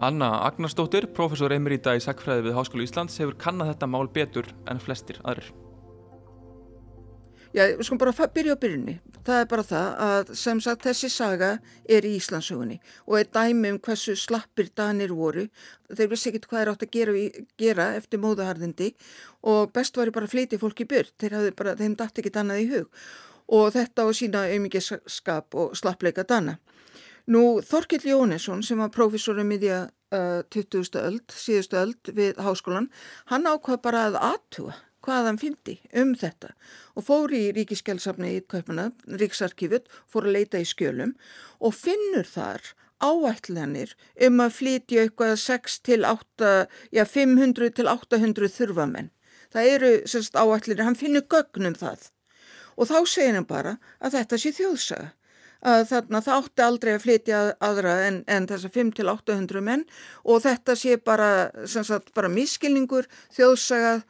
[0.00, 4.80] Anna Agnarsdóttir, professor emerita í Sackfræði við Háskólu Íslands, hefur kannad þetta mál betur en
[4.80, 5.52] flestir aðrir.
[7.52, 8.94] Já, við skulum bara byrja á byrjunni.
[9.26, 11.50] Það er bara það að sem sagt þessi saga
[11.84, 15.44] er í Íslandsögunni og er dæmi um hversu slappir danir voru.
[15.92, 17.12] Þeir vissi ekkert hvað er átt að gera,
[17.60, 18.88] gera eftir móðuharðindi
[19.52, 21.12] og best var bara að fleiti fólki burt.
[21.20, 23.04] Þeir bara, þeim dætti ekki dannað í hug
[23.52, 26.56] og þetta á sína auðmyggiskap og slappleika dana.
[27.28, 29.84] Nú Þorkill Jónesson sem var prófessorum í því að
[30.16, 30.96] uh, 20.
[31.04, 32.88] öld, síðustu öld við háskólan,
[33.28, 36.52] hann ákvað bara að aðtuga hvað hann fyndi um þetta
[36.98, 41.16] og fór í ríkiskjálfsafni í Kaupana, Ríksarkífut, fór að leita í skjölum
[41.60, 43.96] og finnur þar áætlanir
[44.28, 46.52] um að flytja eitthvað 6 til 8,
[46.94, 49.10] já 500 til 800 þurfamenn.
[49.52, 52.10] Það eru sérst áætlanir, hann finnur gögnum það
[52.76, 55.10] og þá segir hann bara að þetta sé þjóðsaga.
[55.62, 59.84] Að þarna það átti aldrei að flytja aðra en, en þessa 5-800 menn
[60.26, 61.28] og þetta sé bara,
[61.70, 64.00] sagt, bara miskilningur, þjóðsaga,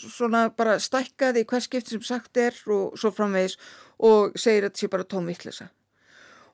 [0.00, 3.56] svona bara stækkað í hvers skipt sem sagt er og svo framvegis
[3.98, 5.70] og segir að þetta sé bara tómvittlisa.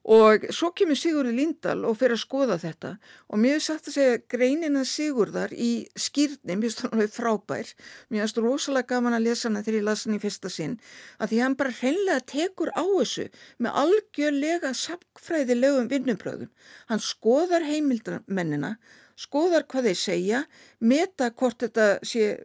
[0.09, 2.95] Og svo kemur Sigurður Lindahl og fyrir að skoða þetta
[3.29, 7.73] og mér hefði sagt að segja greinina Sigurðar í skýrni, mér finnst það frábær,
[8.09, 10.79] mér finnst það rosalega gaman að lesa hana þegar ég las hana í fyrsta sinn,
[11.21, 13.27] að því hann bara hreinlega tekur á þessu
[13.61, 16.53] með algjörlega samkfræðilegum vinnubröðum.
[16.89, 18.79] Hann skoðar heimildarmennina,
[19.21, 20.43] skoðar hvað þeir segja,
[20.81, 22.39] meta hvort þetta sé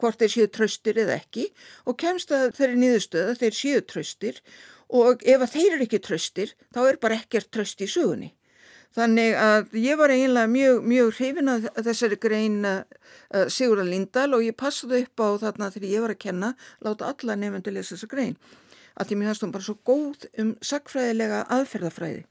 [0.00, 1.48] hvort þeir séu tröstir eða ekki
[1.86, 4.38] og kemst að þeirri niðurstöða þeir séu tröstir
[4.92, 8.32] og ef að þeir eru ekki tröstir þá er bara ekkert tröst í sugunni.
[8.92, 12.82] Þannig að ég var eiginlega mjög, mjög hrifin að þessari grein uh,
[13.48, 16.50] Sigurðar Lindahl og ég passaði upp á þarna þegar ég var að kenna,
[16.84, 18.36] láta alla nefndu lesa þessa grein.
[18.92, 22.26] Að því mér finnst hún bara svo góð um sagfræðilega aðferðafræði.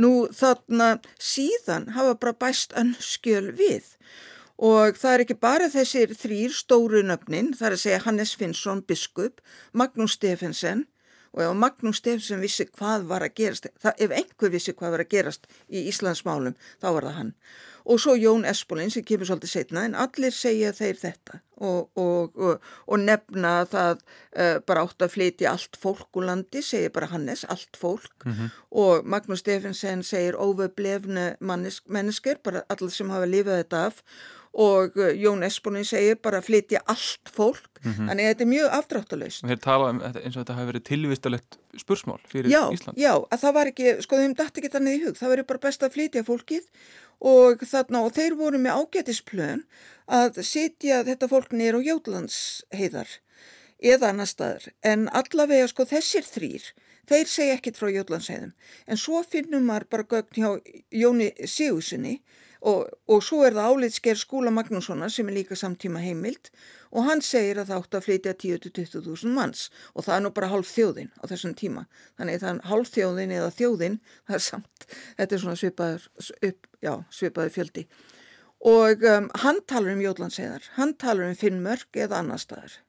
[0.00, 0.88] Nú þarna
[1.20, 3.92] síðan hafa bara bæst önnskjöl við
[4.58, 8.82] Og það er ekki bara þessir þrýr stóru nöfnin, það er að segja Hannes Finnsson,
[8.82, 9.42] biskup,
[9.72, 10.88] Magnús Stefensen
[11.36, 15.04] og ef Magnús Stefensen vissi hvað var að gerast, það, ef einhver vissi hvað var
[15.04, 17.34] að gerast í Íslandsmálum, þá var það hann.
[17.88, 22.34] Og svo Jón Espolín sem kemur svolítið setna en allir segja þeir þetta og, og,
[22.36, 27.08] og, og nefna það uh, bara átt að flytja allt fólk úr landi, segir bara
[27.12, 28.50] Hannes, allt fólk mm -hmm.
[28.82, 34.02] og Magnús Stefensen segir óveblefnu mennesker, bara allir sem hafa lifað þetta af
[34.58, 38.08] og uh, Jón Esponin segir bara að flytja allt fólk, mm -hmm.
[38.08, 39.44] þannig að þetta er mjög afdráttalöst.
[39.44, 42.98] Og þeir tala um eins og þetta hafi verið tilvistalegt spursmál fyrir já, Ísland.
[42.98, 45.64] Já, að það var ekki, sko þeim dætti ekki þannig í hug, það verið bara
[45.68, 46.64] best að flytja fólkið
[47.18, 49.64] og þarna og þeir voru með ágætisplön
[50.06, 53.08] að sitja þetta fólk nýra á Jótlandsheiðar
[53.78, 56.64] eða annar staðar en allavega sko þessir þrýr
[57.08, 58.52] þeir segja ekkit frá Jótlandsheiðum
[58.86, 60.50] en svo finnum maður bara gögn hjá
[60.90, 62.18] Jóni Sigurssoni
[62.66, 66.50] Og, og svo er það álitsker skúla Magnússonar sem er líka samtíma heimild
[66.90, 70.50] og hann segir að það átt að flytja 10-20.000 manns og það er nú bara
[70.50, 71.86] hálf þjóðin á þessum tíma.
[72.18, 74.88] Þannig er hálf þjóðin eða þjóðin, það er samt,
[75.20, 76.10] þetta er svona svipaður,
[76.50, 77.86] upp, já, svipaður fjöldi.
[78.66, 82.80] Og um, hann talar um Jólandsheðar, hann talar um Finnmörk eða annar staðar.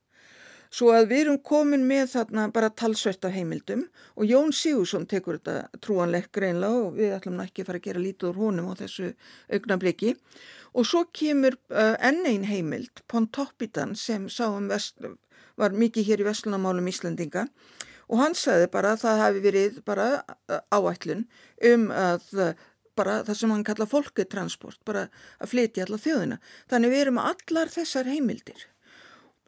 [0.69, 5.39] Svo að við erum komin með þarna bara talsvert af heimildum og Jón Sigursson tekur
[5.39, 8.73] þetta trúanleik greinlega og við ætlum ekki að fara að gera lítið úr honum á
[8.84, 9.10] þessu
[9.49, 10.13] augnabliki.
[10.77, 14.69] Og svo kemur uh, enn einn heimild, Pontoppidan sem sáum
[15.58, 17.47] var mikið hér í Vestlunamálum Íslandinga
[18.10, 21.25] og hann sagði bara að það hafi verið bara uh, áætlun
[21.65, 22.29] um að
[22.99, 25.08] bara það sem hann kalla folketransport, bara
[25.39, 26.38] að flytja alla þjóðina.
[26.69, 28.69] Þannig við erum allar þessar heimildir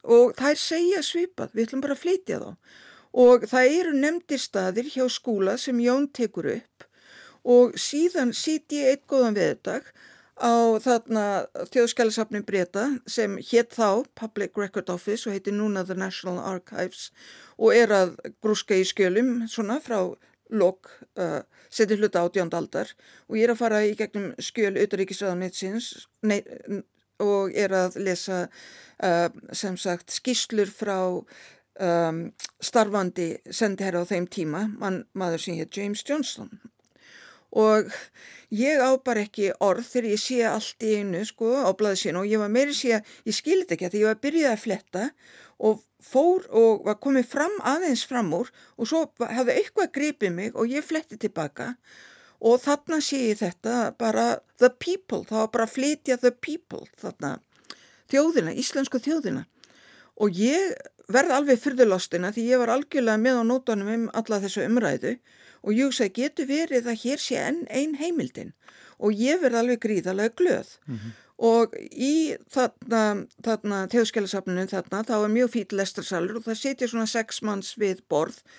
[0.04, 2.78] og þær segja svipað, við ætlum bara að flytja þá.
[3.12, 6.88] Og það eru nefndir staðir hjá skúla sem Jón tekur upp.
[7.44, 9.90] Og síðan sýt ég eitt góðan veðdag
[10.42, 11.24] á þarna
[11.70, 17.10] þjóðskjálasafnin breyta sem hétt þá Public Record Office og heiti núna The National Archives
[17.58, 20.14] og er að grúska í skjölum svona frá
[20.52, 22.90] lok uh, seti hluta átjándaldar
[23.30, 26.42] og ég er að fara í gegnum skjöl Uttaríkisraðanitsins, nei,
[27.22, 32.22] og er að lesa uh, sem sagt skýslur frá um,
[32.64, 36.52] starfandi sendiherra á þeim tíma, mann, maður sem hér James Johnston
[37.52, 37.92] og
[38.56, 42.20] ég á bara ekki orð þegar ég sé allt í einu sko á blaði sín
[42.20, 44.62] og ég var meiri sé að ég skilit ekki að því ég var byrjuð að
[44.64, 45.08] fletta
[45.60, 50.56] og fór og var komið fram aðeins fram úr og svo hafði eitthvað gripið mig
[50.56, 52.11] og ég fletti tilbaka og
[52.42, 57.38] þarna sé ég þetta bara the people, það var bara að flytja the people þarna
[58.12, 59.46] þjóðina, íslensku þjóðina.
[60.22, 60.74] Og ég
[61.12, 65.16] verði alveg fyrðulostina því ég var algjörlega með á nótunum um alla þessu umræðu
[65.62, 68.56] og ég sagði getur verið að hér sé enn einn heimildin?
[69.02, 70.78] Og ég verði alveg gríðalega glöð.
[70.88, 71.12] Mm -hmm.
[71.42, 77.08] og í þarna, þarna þjóðskjálasafninu þarna þá er mjög fýll lestarsalur og það setja svona
[77.08, 78.52] sex manns við borð og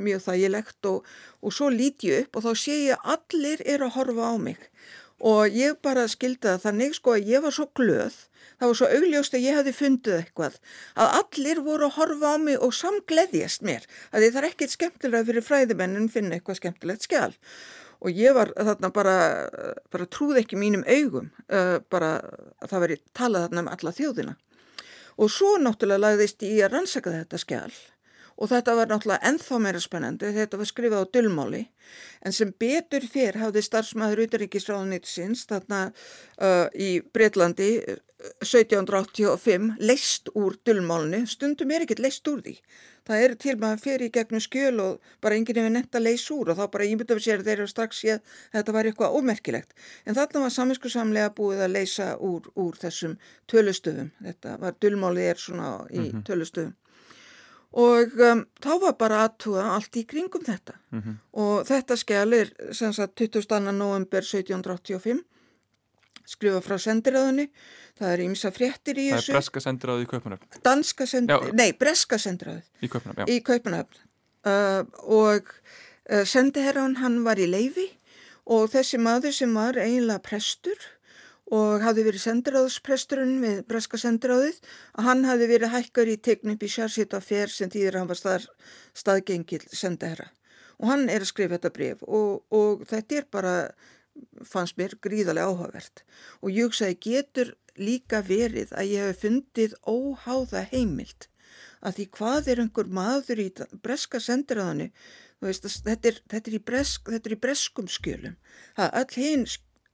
[0.00, 1.08] mjög þægilegt og,
[1.44, 4.34] og svo líti ég upp og þá sé ég að allir eru að horfa á
[4.40, 4.70] mig.
[5.24, 8.16] Og ég bara skildi það þannig sko að ég var svo glöð
[8.58, 10.58] það var svo augljóst að ég hefði fundið eitthvað
[11.00, 15.28] að allir voru að horfa á mig og samgleðjast mér að það er ekkert skemmtilega
[15.30, 17.32] fyrir fræðimennin finna eitthvað skemmtilegt skjál
[18.04, 19.16] og ég var þarna bara,
[19.92, 22.18] bara trúð ekki mínum augum uh, bara
[22.60, 24.36] að það veri talað þarna um alla þjóðina.
[25.14, 27.74] Og svo náttúrulega lagðist ég að rannsaka þetta skjál
[28.36, 31.62] og þetta var náttúrulega enþá meira spennandi þetta var skrifað á dölmáli
[32.24, 37.70] en sem betur fyrr hafði starfsmæður Uteríkisráðunitsins þarna uh, í Breitlandi
[38.40, 42.54] 1785 leist úr dölmálinu stundum er ekkert leist úr því.
[43.04, 46.24] Það er til maður fyrir í gegnum skjöl og bara enginn hefur nefnt að leys
[46.32, 49.74] úr og þá bara ímyndaðu sér þeir eru strax séð að þetta var eitthvað ómerkilegt.
[50.06, 53.18] En þarna var saminskusamlega búið að leysa úr, úr þessum
[53.50, 54.08] tölustöfum.
[54.24, 56.24] Þetta var dölmálið er svona í -hmm.
[56.24, 56.72] tölustöfum
[57.74, 60.76] og um, þá var bara aðtúa allt í kringum þetta.
[60.94, 61.14] Mm -hmm.
[61.32, 63.60] og þetta skjál er sem sagt 22.
[63.72, 65.24] november 1785
[66.24, 67.50] skrifa frá sendiráðunni.
[67.94, 71.68] Það er ímsa fréttir í þessu Það er breska sendiráði í Kaupanöfn Danska sendiráði, nei
[71.78, 74.00] breska sendiráði Í Kaupanöfn, Í Kaupanöfn
[74.50, 77.86] uh, og uh, sendiherran hann var í leifi
[78.50, 80.88] og þessi maður sem var eiginlega prestur
[81.54, 84.60] og hafði verið sendiráðspresturinn við breska sendiráðið
[84.98, 88.18] að hann hafði verið hækkar í tegn upp í sjársýta fer sem þýðir hann var
[88.18, 88.48] stað,
[88.96, 90.30] staðgengil sendiherra.
[90.82, 93.54] Og hann er að skrifa þetta bref og, og þetta er bara
[94.46, 96.02] fannst mér gríðarlega áhugavert.
[96.42, 101.28] Og ég hugsaði getur líka verið að ég hef fundið óháða heimild?
[101.84, 103.50] Að því hvað er einhver maður í
[103.84, 104.90] breska sendiráðinu?
[105.44, 108.36] Þetta er, þetta, er bresk, þetta er í breskum skjölum.
[108.78, 109.42] Það all hinn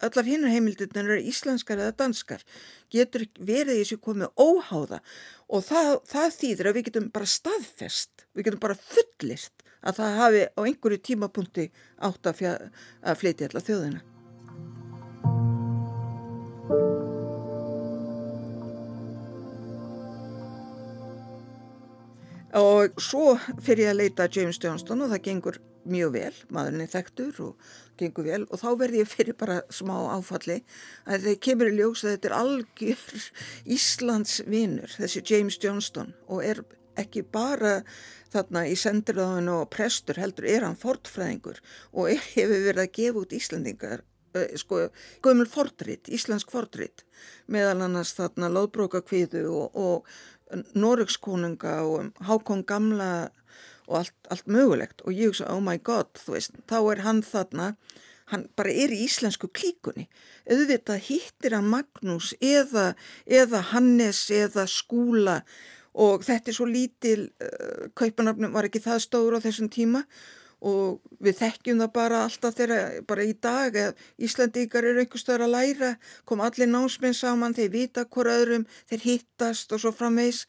[0.06, 2.44] allar hinnar heimildirnar eru íslenskar eða danskar,
[2.92, 5.00] getur verið þessu komið óháða
[5.48, 10.20] og það, það þýðir að við getum bara staðfest, við getum bara fullist að það
[10.20, 11.66] hafi á einhverju tímapunkti
[12.08, 12.46] átt að,
[13.00, 14.06] að fleiti allar þjóðina.
[22.60, 25.58] Og svo fyrir ég að leita James Johnston og það gengur
[25.88, 29.94] mjög vel, maðurinn er þekktur og gengur vel og þá verði ég fyrir bara smá
[30.16, 30.60] áfalli.
[31.06, 33.24] Að þeir kemur í ljós að þetta er algjör
[33.76, 36.62] Íslands vinnur, þessi James Johnston og er
[37.00, 37.80] ekki bara
[38.30, 41.60] þarna í sendirðaðinu og prestur heldur er hann fortfræðingur
[41.92, 44.04] og er, hefur verið að gefa út Íslandingar
[44.60, 44.84] sko,
[45.24, 47.04] gömul fortritt, Íslandsk fortritt
[47.50, 53.30] meðal annars þarna loðbrókakviðu og, og Norökskonunga og Hákon Gamla
[53.90, 55.02] og allt, allt mögulegt.
[55.04, 57.74] Og ég hugsa oh my god þú veist þá er hann þarna
[58.30, 60.06] hann bara er í íslensku klíkunni.
[60.46, 62.92] Auðvitað hittir hann Magnús eða,
[63.26, 65.40] eða Hannes eða Skúla
[65.98, 70.04] og þetta er svo lítil uh, kaupanarfnum var ekki það stóru á þessum tíma
[70.60, 73.76] og við þekkjum það bara alltaf þegar bara í dag
[74.20, 75.90] Íslandíkar eru einhver stöður að læra
[76.28, 80.44] kom allir námsmenn saman, þeir vita hver öðrum þeir hittast og svo framvegs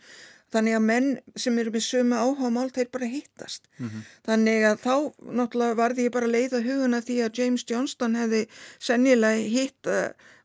[0.51, 4.03] þannig að menn sem eru með sömu áhámál þeir bara hittast mm -hmm.
[4.27, 4.95] þannig að þá
[5.39, 8.45] náttúrulega varði ég bara að leiða huguna því að James Johnston hefði
[8.79, 9.91] sennilega hitt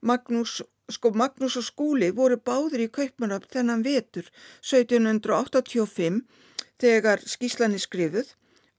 [0.01, 4.29] Magnús sko Magnús og Skúli voru báðir í Kaupmannab þennan vetur
[4.63, 6.23] 1785
[6.79, 8.35] þegar skíslanir skrifuð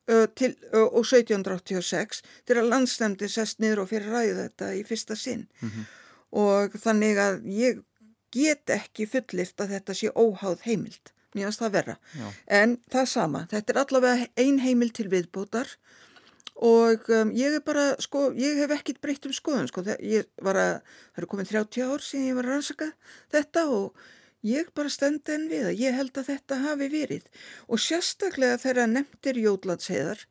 [0.08, 5.48] til, og 1786 til að landstemdi sest niður og fyrir ræðu þetta í fyrsta sinn
[5.60, 5.86] mm -hmm.
[6.44, 7.84] og þannig að ég
[8.32, 12.28] get ekki fullirt að þetta sé óháð heimild, mér finnst það vera Já.
[12.60, 15.74] en það sama, þetta er allavega ein heimild til viðbótar
[16.68, 20.58] og um, ég er bara sko, ég hef ekkit breytt um skoðun sko, ég var
[20.58, 20.78] að,
[21.14, 22.92] það eru komin 30 ár síðan ég var að rannsaka
[23.34, 24.08] þetta og
[24.46, 27.24] Ég bara stend enn við að ég held að þetta hafi verið.
[27.68, 30.22] Og sérstaklega þegar nefndir Jódlandsheiðar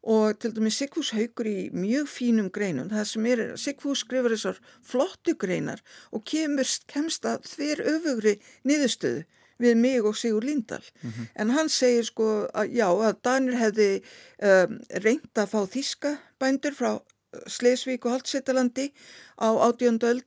[0.00, 4.60] og til dæmis Sigfús haugur í mjög fínum greinum það sem er, Sigfús skrifur þessar
[4.80, 8.34] flottu greinar og kemur kemst að þver öfugri
[8.64, 9.26] niðurstöðu
[9.60, 11.26] við mig og Sigur Lindahl mm -hmm.
[11.34, 14.02] en hann segir sko að já að Danir hefði
[14.42, 17.00] um, reynd að fá þíska bændur frá
[17.46, 18.90] Sleisvík og Holtsettalandi
[19.38, 20.26] á átjóndöld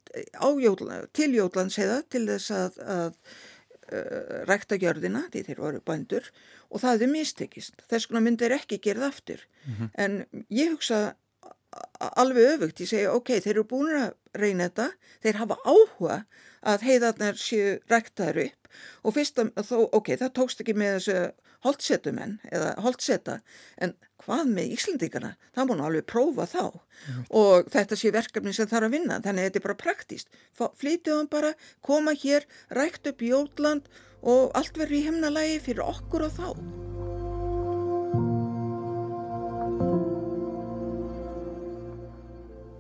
[1.14, 3.12] til Jótlands heiða til þess að, að
[3.92, 6.30] uh, rækta gjörðina því þeir voru bændur
[6.70, 7.84] og það hefði mistekist.
[7.92, 9.44] Þess konar myndi er ekki gerð aftur.
[9.66, 9.90] Mm -hmm.
[9.94, 11.16] En ég hugsa
[12.24, 12.82] alveg öfugt.
[12.84, 14.90] Ég segja ok, þeir eru búin að reyna þetta.
[15.24, 16.18] Þeir hafa áhuga
[16.64, 18.60] að heiðarnar séu ræktaður upp
[19.06, 21.18] og fyrst þó, ok, það tókst ekki með þessu
[21.64, 23.38] holdsetumenn eða holdseta
[23.82, 23.94] en
[24.24, 25.34] hvað með Íslandíkana?
[25.56, 27.26] Það múin alveg prófa þá mm.
[27.40, 30.40] og þetta sé verkefni sem þarf að vinna þannig að þetta er bara praktíst.
[30.60, 31.54] Flytjuðum bara,
[31.86, 33.92] koma hér, rækt upp Jótland
[34.24, 36.83] og allt verður í himnalagi fyrir okkur og þá.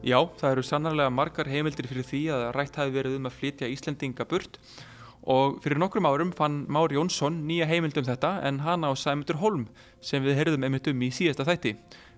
[0.03, 3.69] Já, það eru sannarlega margar heimildir fyrir því að rætt hafi verið um að flytja
[3.71, 4.57] Íslendinga burt
[5.31, 9.69] og fyrir nokkrum árum fann Már Jónsson nýja heimildum þetta en hana á Sæmundur Holm
[10.03, 11.77] sem við heyrðum einmitt um í síðasta þætti.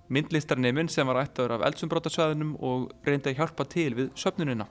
[0.10, 4.66] Myndlistarneimin sem var ættaður af eldsumbrótarsvæðinum og reyndi að hjálpa til við söpnunina.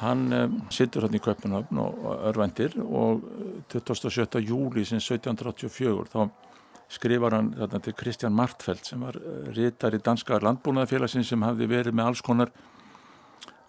[0.00, 3.20] Hann um, sittur hann í Kaupanöfn og örvendir og
[3.68, 4.24] 27.
[4.24, 6.48] Eh, júli sin 1784 þá
[6.90, 11.70] skrifar hann þarna til Kristján Martfeldt sem var eh, rítar í Danska landbúnaðafélagsin sem hafði
[11.70, 12.52] verið með alls konar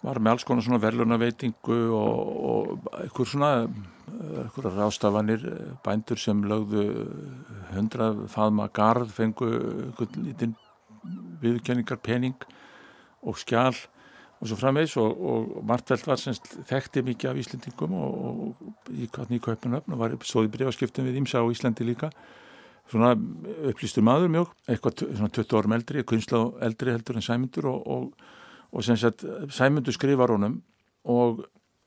[0.02, 5.46] var með alls konar svona verðlunaveitingu og, og einhver svona einhverja rástafanir
[5.84, 6.84] bændur sem lögðu
[7.70, 10.58] hundrað faðma garð fengu einhvern lítinn
[11.42, 12.46] viðkenningar pening
[13.22, 13.74] og skjál
[14.42, 19.06] og svo framvegs og, og Martveld var semst þekkti mikið af Íslendingum og, og í
[19.06, 22.10] í Kaupanöfn og var stóði bregaskiptum við Ímsa á Íslandi líka
[22.90, 23.14] svona
[23.70, 28.12] upplýstur maður mjög eitthvað svona 20 árum eldri, kunnsla eldri heldur en Sæmundur og,
[28.72, 30.60] og sem sagt Sæmundur skrifar honum
[31.08, 31.44] og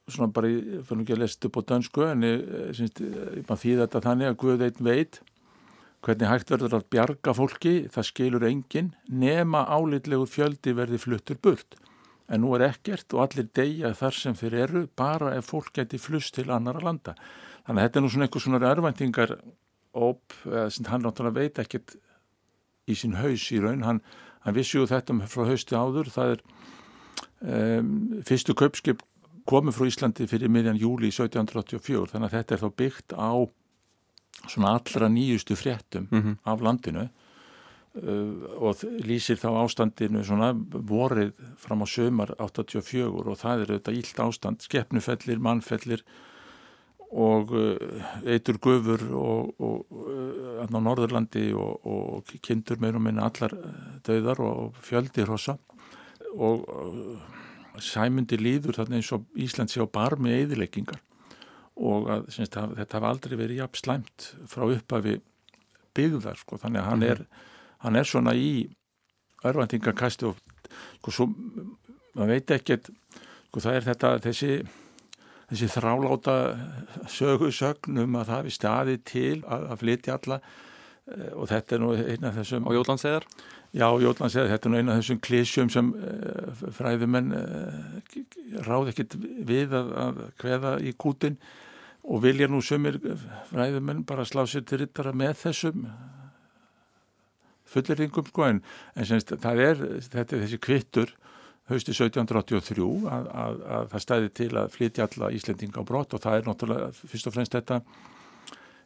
[0.09, 2.43] svona bara, ég fann ekki að lesta upp á dansku en ég,
[2.77, 5.21] ég maður þýða þetta þannig að Guð einn veit
[6.05, 11.79] hvernig hægt verður að bjarga fólki, það skilur engin nema álitlegur fjöldi verði fluttur burt
[12.29, 15.99] en nú er ekkert og allir deyja þar sem þeir eru bara ef fólk geti
[16.01, 17.13] flust til annara landa.
[17.65, 19.35] Þannig að þetta er nú svona eitthvað svona ervæntingar
[19.95, 21.95] sem hann náttúrulega veit ekkert
[22.85, 24.01] í sín haus í raun, hann,
[24.45, 26.41] hann vissi ju þetta frá hausti áður, það er
[27.79, 27.91] um,
[28.27, 29.03] fyrstu kaupskip
[29.49, 33.31] komið frá Íslandi fyrir miðjan júli 1784, þannig að þetta er þá byggt á
[34.45, 36.35] svona allra nýjustu fréttum mm -hmm.
[36.43, 37.09] af landinu.
[37.95, 43.95] Uh, og lýsir þá ástandinu svona vorið fram á sömar 84 og það er auðvitað
[43.95, 46.03] ílt ástand, skeppnufellir, mannfellir
[47.11, 53.29] og uh, eitur gufur og, og uh, á Norðurlandi og, og kindur meir og minna
[53.29, 53.53] allar
[54.07, 55.57] döðar og fjöldi hrossa
[56.35, 56.65] og
[57.83, 60.99] sæmundi líður þarna eins og Ísland sé á barmi eðileggingar
[61.75, 65.19] og að, syns, þetta hafa aldrei verið jafn slæmt frá upphafi
[65.95, 67.11] byggðar sko, þannig að hann mm -hmm.
[67.11, 67.53] er
[67.85, 68.69] hann er svona í
[69.45, 70.39] örvendingakasti og
[70.99, 71.27] sko svo,
[72.15, 72.89] maður veit ekkert
[73.49, 74.51] sko það er þetta þessi
[75.49, 76.37] þessi þráláta
[77.11, 81.91] sögusögnum að það hefði staði til að, að flytja alla eh, og þetta er nú
[81.95, 83.27] eina af þessum á Jólandsseðar?
[83.75, 88.19] Já, Jólandsseðar, þetta er nú eina af þessum klísjum sem uh, fræðumenn uh,
[88.65, 91.37] ráð ekkert við að, að hveða í kútin
[92.05, 92.99] og vilja nú sömur
[93.49, 95.87] fræðumenn bara slá sér til rittara með þessum
[97.69, 98.61] fullirringum sko en,
[98.95, 101.13] en semst, það er þetta, þessi kvittur
[101.69, 106.21] hausti 1783 að, að, að það stæði til að flytja alla Íslendinga á brott og
[106.21, 107.79] það er náttúrulega fyrst og fremst þetta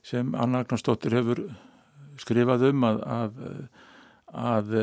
[0.09, 1.43] sem Anna Agnarsdóttir hefur
[2.19, 3.39] skrifað um að að,
[4.29, 4.73] að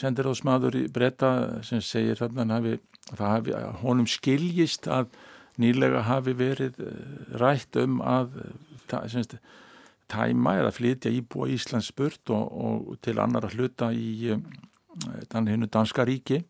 [0.00, 1.32] sendir á smaður í breyta
[1.66, 2.78] sem segir þarna hafi,
[3.18, 5.10] hafi, honum skiljist að
[5.60, 6.78] nýlega hafi verið
[7.40, 8.40] rætt um að
[9.12, 9.36] semst
[10.10, 14.32] tæma eða flytja íbúa Íslands burt og, og til annar að hluta í
[15.34, 16.42] hennu Danska ríki.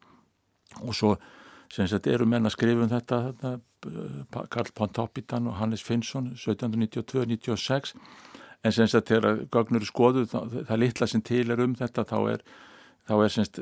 [0.87, 1.17] Og svo
[1.71, 3.59] sagt eru menn að skrifa um þetta, þetta
[4.51, 7.95] Karl Pontoppidan og Hannes Finnsson 1792-96
[8.65, 12.19] en sem sagt þegar gagnur skoðu það, það litla sem til er um þetta þá
[12.35, 12.43] er,
[13.09, 13.61] þá er semst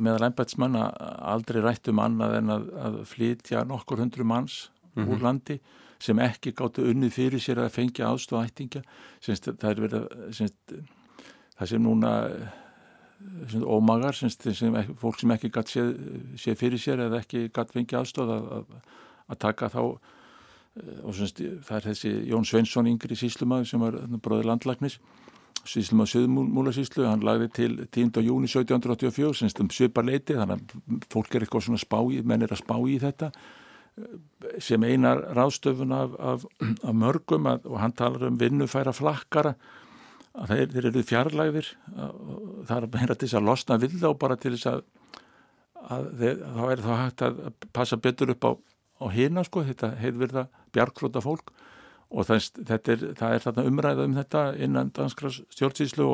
[0.00, 0.86] meðal ennbætsmanna
[1.34, 5.12] aldrei rætt um annað en að, að flytja nokkur hundru manns mm -hmm.
[5.12, 5.60] úr landi
[6.00, 8.82] sem ekki gáttu unnið fyrir sér að fengja aðstofa ættinga
[9.20, 10.80] það er verið að
[11.58, 12.12] það sem núna
[13.64, 15.92] ómagar, sem, sem fólk sem ekki gætt séð,
[16.40, 18.96] séð fyrir sér eða ekki gætt fengið aðstof að, að,
[19.30, 24.52] að taka þá og semst, það er þessi Jón Svensson yngri síslumæður sem var bróður
[24.52, 25.00] landlagnis
[25.68, 28.22] síslumæður Suðmúlasíslu hann lagði til 10.
[28.24, 32.54] júni 1784 semst um svipar leiti þannig að fólk er eitthvað svona spái, menn er
[32.54, 33.32] að spá í þetta
[34.62, 39.56] sem einar ráðstöfun af, af, af mörgum að, og hann talar um vinnufæra flakkara
[40.38, 41.70] að þeir, þeir eru fjarlægðir
[42.68, 44.84] það er meira til þess að losna við þá bara til þess að,
[45.96, 47.40] að þeir, þá er það hægt að
[47.76, 48.50] passa betur upp á,
[49.02, 51.52] á hina sko, þetta heitverða bjargflóta fólk.
[52.10, 52.40] Og það
[52.74, 56.08] er, það er þarna umræða um þetta innan danskra stjórnsýslu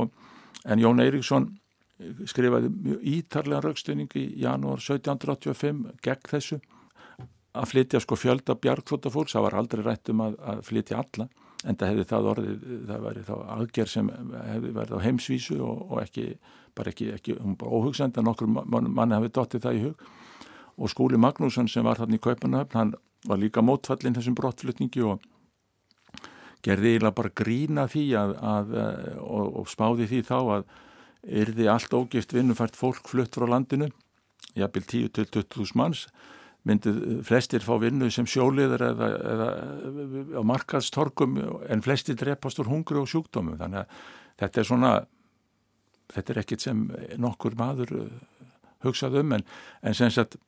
[0.66, 1.54] en Jón Eiríksson
[2.28, 2.68] skrifaði
[3.16, 6.58] ítarlega raukstunning í janúar 1785 gegn þessu
[7.56, 11.28] að flytja sko fjölda bjargflóta fólks, það var aldrei rætt um að, að flytja alla
[11.64, 15.82] en það hefði það orðið, það væri þá aðgerð sem hefði verið á heimsvísu og,
[15.90, 16.26] og ekki,
[16.76, 20.06] bara ekki, ekki um óhugsend að nokkur mann, manni hefði dottið það í hug.
[20.76, 22.92] Og skúli Magnússon sem var hann í Kaupanöfn, hann
[23.26, 25.24] var líka mótfallin þessum brottflutningi og
[26.66, 28.74] gerði eiginlega bara grína því að, að,
[29.22, 30.66] og, og spáði því þá að
[31.42, 33.88] yrði allt ógift vinnufært fólk flutt frá landinu,
[34.54, 36.06] jafnvel 10-20.000 manns
[36.66, 39.48] myndið flestir fá vinnu sem sjóliður eða, eða
[40.38, 41.36] á markaðstorkum
[41.70, 43.58] en flestir drepast úr hungri og sjúkdómum.
[43.60, 44.00] Þannig að
[44.42, 44.92] þetta er svona
[46.14, 46.82] þetta er ekkit sem
[47.22, 48.10] nokkur maður uh,
[48.86, 49.46] hugsað um en,
[49.82, 50.38] en sem sagt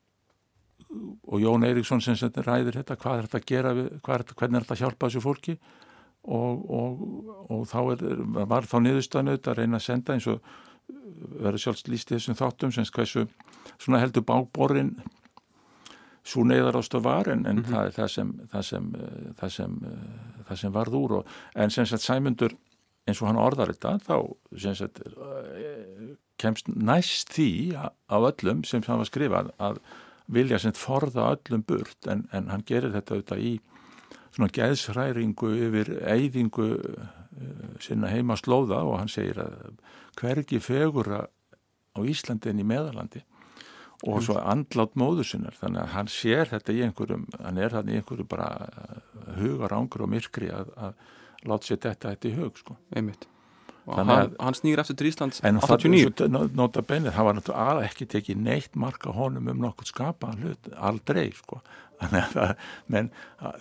[1.28, 3.90] og Jón Eiríksson sem sagt ræðir þetta hvað er þetta að gera, er,
[4.38, 5.58] hvernig er þetta að hjálpa þessu fólki?
[6.28, 7.02] Og, og,
[7.54, 8.02] og þá er,
[8.50, 10.42] var þá niðurstaðnöð að reyna að senda eins og
[11.38, 13.24] verður sjálfs líst í þessum þáttum sem hversu
[13.76, 14.96] svona heldur báborinn
[16.28, 17.72] svo neyðarástu var en, en mm -hmm.
[17.72, 21.26] það er það sem það sem, eh, það sem, eh, það sem varð úr og,
[21.54, 22.56] en sem sagt Sæmundur
[23.06, 28.82] eins og hann orðar þetta þá sem sagt eh, kemst næst því á öllum sem
[28.82, 29.80] hann var skrifað að
[30.26, 33.60] vilja sem forða öllum burt en, en hann gerir þetta auðvitað í
[34.30, 36.68] svona geðsræringu yfir eyðingu
[37.80, 39.72] sinna heima slóða og hann segir að
[40.20, 41.26] hvergi fegura
[41.96, 43.22] á Íslandi en í meðalandi
[44.06, 47.88] og svo andlátt móður sinnar þannig að hann sér þetta í einhverjum hann er hann
[47.90, 49.00] í einhverju bara uh,
[49.40, 50.94] hugar ángur og myrkri að, að
[51.48, 52.78] láta sér þetta þetta í hug sko.
[52.94, 53.26] einmitt.
[53.88, 58.42] Og hann, hann snýr eftir til Íslands 89 nota bennið, það var náttúrulega ekki tekið
[58.44, 61.62] neitt marka honum um nokkur skapaðan hlut aldrei sko.
[61.98, 63.08] Þannig að menn,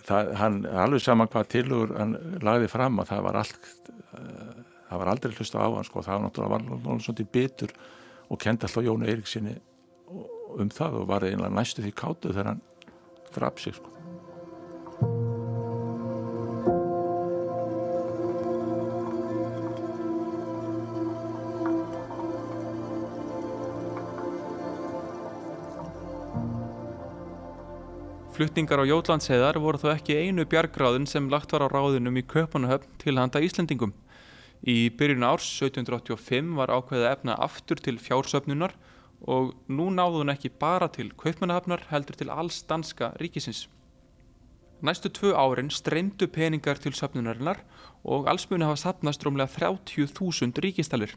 [0.06, 2.12] það, hann alveg saman hvað tilugur hann
[2.44, 4.58] lagði fram að það var allt uh,
[4.90, 7.74] það var aldrei hlusta á hann sko, það var náttúrulega var náttúrulega svona bitur
[8.28, 9.56] og kendi alltaf Jónu Eiríksinni
[10.56, 12.64] um það og var einlega næstu því kátu þegar hann
[13.34, 13.98] draf sig sko.
[28.38, 32.92] Flutningar á Jótlandseðar voru þó ekki einu bjargráðin sem lagt var á ráðinum í Köpunahöfn
[33.02, 33.90] til handa Íslandingum.
[34.62, 38.76] Í byrjun árs 1785 var ákveðið efna aftur til fjársöfnunar
[39.26, 43.66] og nú náðu hún ekki bara til kaupmannahafnar heldur til alls danska ríkisins.
[44.82, 47.64] Næstu tvö árin streymdu peningar til söpnunarinnar
[48.04, 51.16] og alls muni hafa sapnast rómlega 30.000 ríkistalir.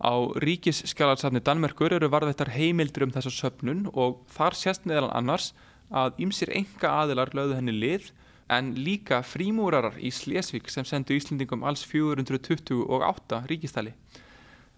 [0.00, 5.52] Á ríkisskjálarsafni Danmerkur eru varðvettar heimildur um þessa söpnun og þar sést meðal annars
[5.92, 8.10] að ýmsir enga aðilar lögðu henni lið
[8.48, 13.92] en líka frímúrarar í Slesvík sem sendu Íslendingum alls 428 ríkistali.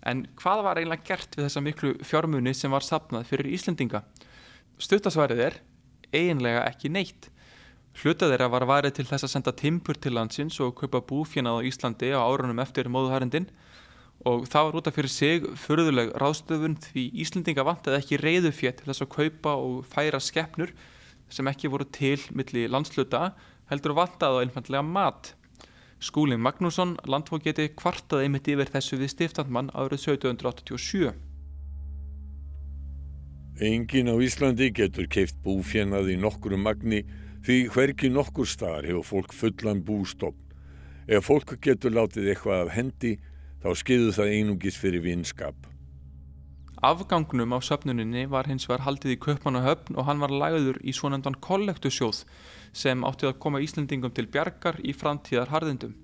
[0.09, 4.05] En hvað var eiginlega gert við þessa miklu fjármunni sem var sapnað fyrir Íslendinga?
[4.81, 5.59] Stuttasværið er
[6.15, 7.29] eiginlega ekki neitt.
[7.99, 11.67] Hlutað þeirra var værið til þess að senda timpur til landsins og kaupa búfjönað á
[11.67, 13.49] Íslandi á árunum eftir móðuhærendin
[14.27, 18.91] og það var út af fyrir sig förðuleg ráðstöfun því Íslendinga vantaði ekki reyðufjett til
[18.91, 20.73] þess að kaupa og færa skeppnur
[21.29, 23.33] sem ekki voru til milli landsluta
[23.71, 25.35] heldur vantaði á einfallega mat.
[25.99, 31.15] Skúli Magnússon landfóketi kvartaði einmitt yfir þessu við stiftandmann árið 1787.
[33.59, 37.01] Engin á Íslandi getur keift búfjennað í nokkuru magni
[37.43, 40.39] því hverki nokkur staðar hefur fólk fullan bústofn.
[41.11, 43.13] Ef fólk getur látið eitthvað af hendi
[43.65, 45.59] þá skeiðu það einungis fyrir vinskap.
[46.83, 51.35] Afgangnum á söpnuninni var hins vegar haldið í Köpmannahöfn og hann var lagður í svonendan
[51.43, 52.21] kollektusjóð
[52.71, 55.97] sem áttið að koma Íslandingum til bjargar í framtíðar harðindum.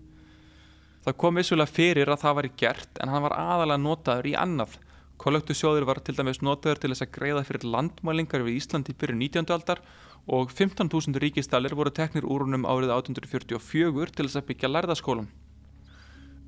[1.05, 4.35] Það kom vissulega fyrir að það var í gert en hann var aðalega notaður í
[4.41, 4.75] annað.
[5.23, 9.55] Kollektusjóður var til dæmis notaður til þess að greiða fyrir landmælingar við Íslandi byrju 19.
[9.55, 9.85] aldar
[10.27, 15.31] og 15.000 ríkistalir voru teknir úrunum árið 1844 til þess að byggja lærðaskólan.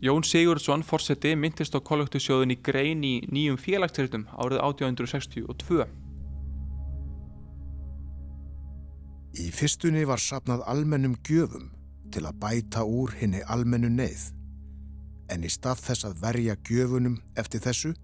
[0.01, 5.86] Jón Sigurdsson fórseti myndist á kollektusjóðun í grein í nýjum félagstyrtum árið 1862.
[9.40, 11.70] Í fyrstunni var sapnað almennum gjöfum
[12.12, 14.26] til að bæta úr henni almennu neyð.
[15.32, 17.94] En í stað þess að verja gjöfunum eftir þessu,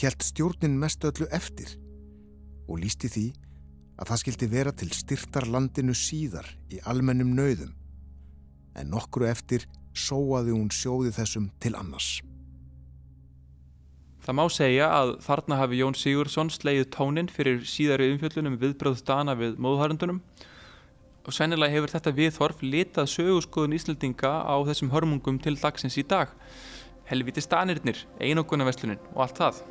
[0.00, 1.76] hjælt stjórnin mest öllu eftir
[2.68, 3.26] og lísti því
[4.00, 7.76] að það skildi vera til styrtar landinu síðar í almennum nöyðum.
[8.80, 9.68] En nokkru eftir
[9.98, 12.18] sóaði hún sjóði þessum til annars.
[14.28, 19.32] Það má segja að þarna hafi Jón Sigursson sleið tónin fyrir síðari umfjöllunum viðbröð dana
[19.38, 20.18] við móðhærundunum
[21.28, 26.32] og sennilega hefur þetta viðhorf litað sögurskoðun Íslandinga á þessum hörmungum til dagsins í dag.
[27.08, 29.64] Helviti stanirnir, einogunarveslunin og allt það.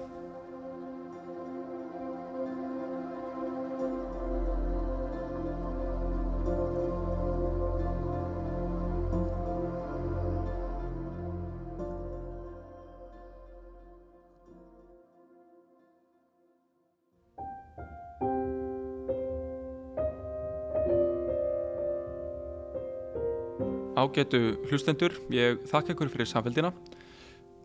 [23.98, 24.40] Ágætu
[24.70, 26.70] hlustendur, ég þakka ykkur fyrir samfélgina.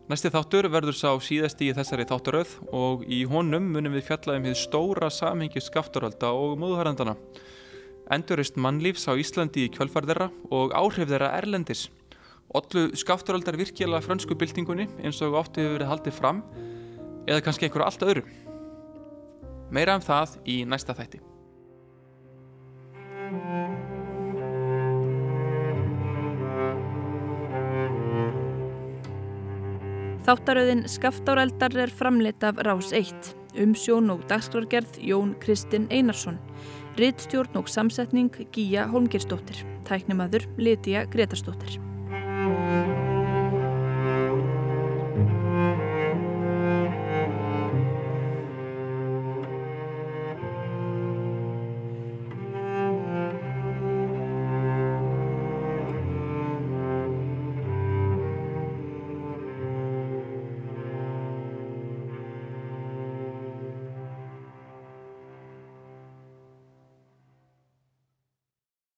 [0.09, 4.47] Næsti þáttur verður sá síðast í þessari þátturöð og í honum munum við fjalla um
[4.47, 7.13] því stóra samhengi skafturölda og móðuharandana.
[8.11, 11.85] Endurist mannlífs á Íslandi í kjölfarðera og áhrif þeirra erlendis.
[12.49, 16.41] Ollu skafturöldar virkilega frönsku byltingunni eins og ofti hefur verið haldið fram
[17.29, 18.25] eða kannski einhverju allt öðru.
[19.69, 21.21] Meira um það í næsta þætti.
[30.23, 36.39] Þáttaröðin Skaftáreldar er framleitt af Rás 1, umsjón og dagskrargerð Jón Kristinn Einarsson,
[36.95, 41.92] rittstjórn og samsetning Gíja Holmgirsdóttir, tæknimaður Lítiða Gretarsdóttir.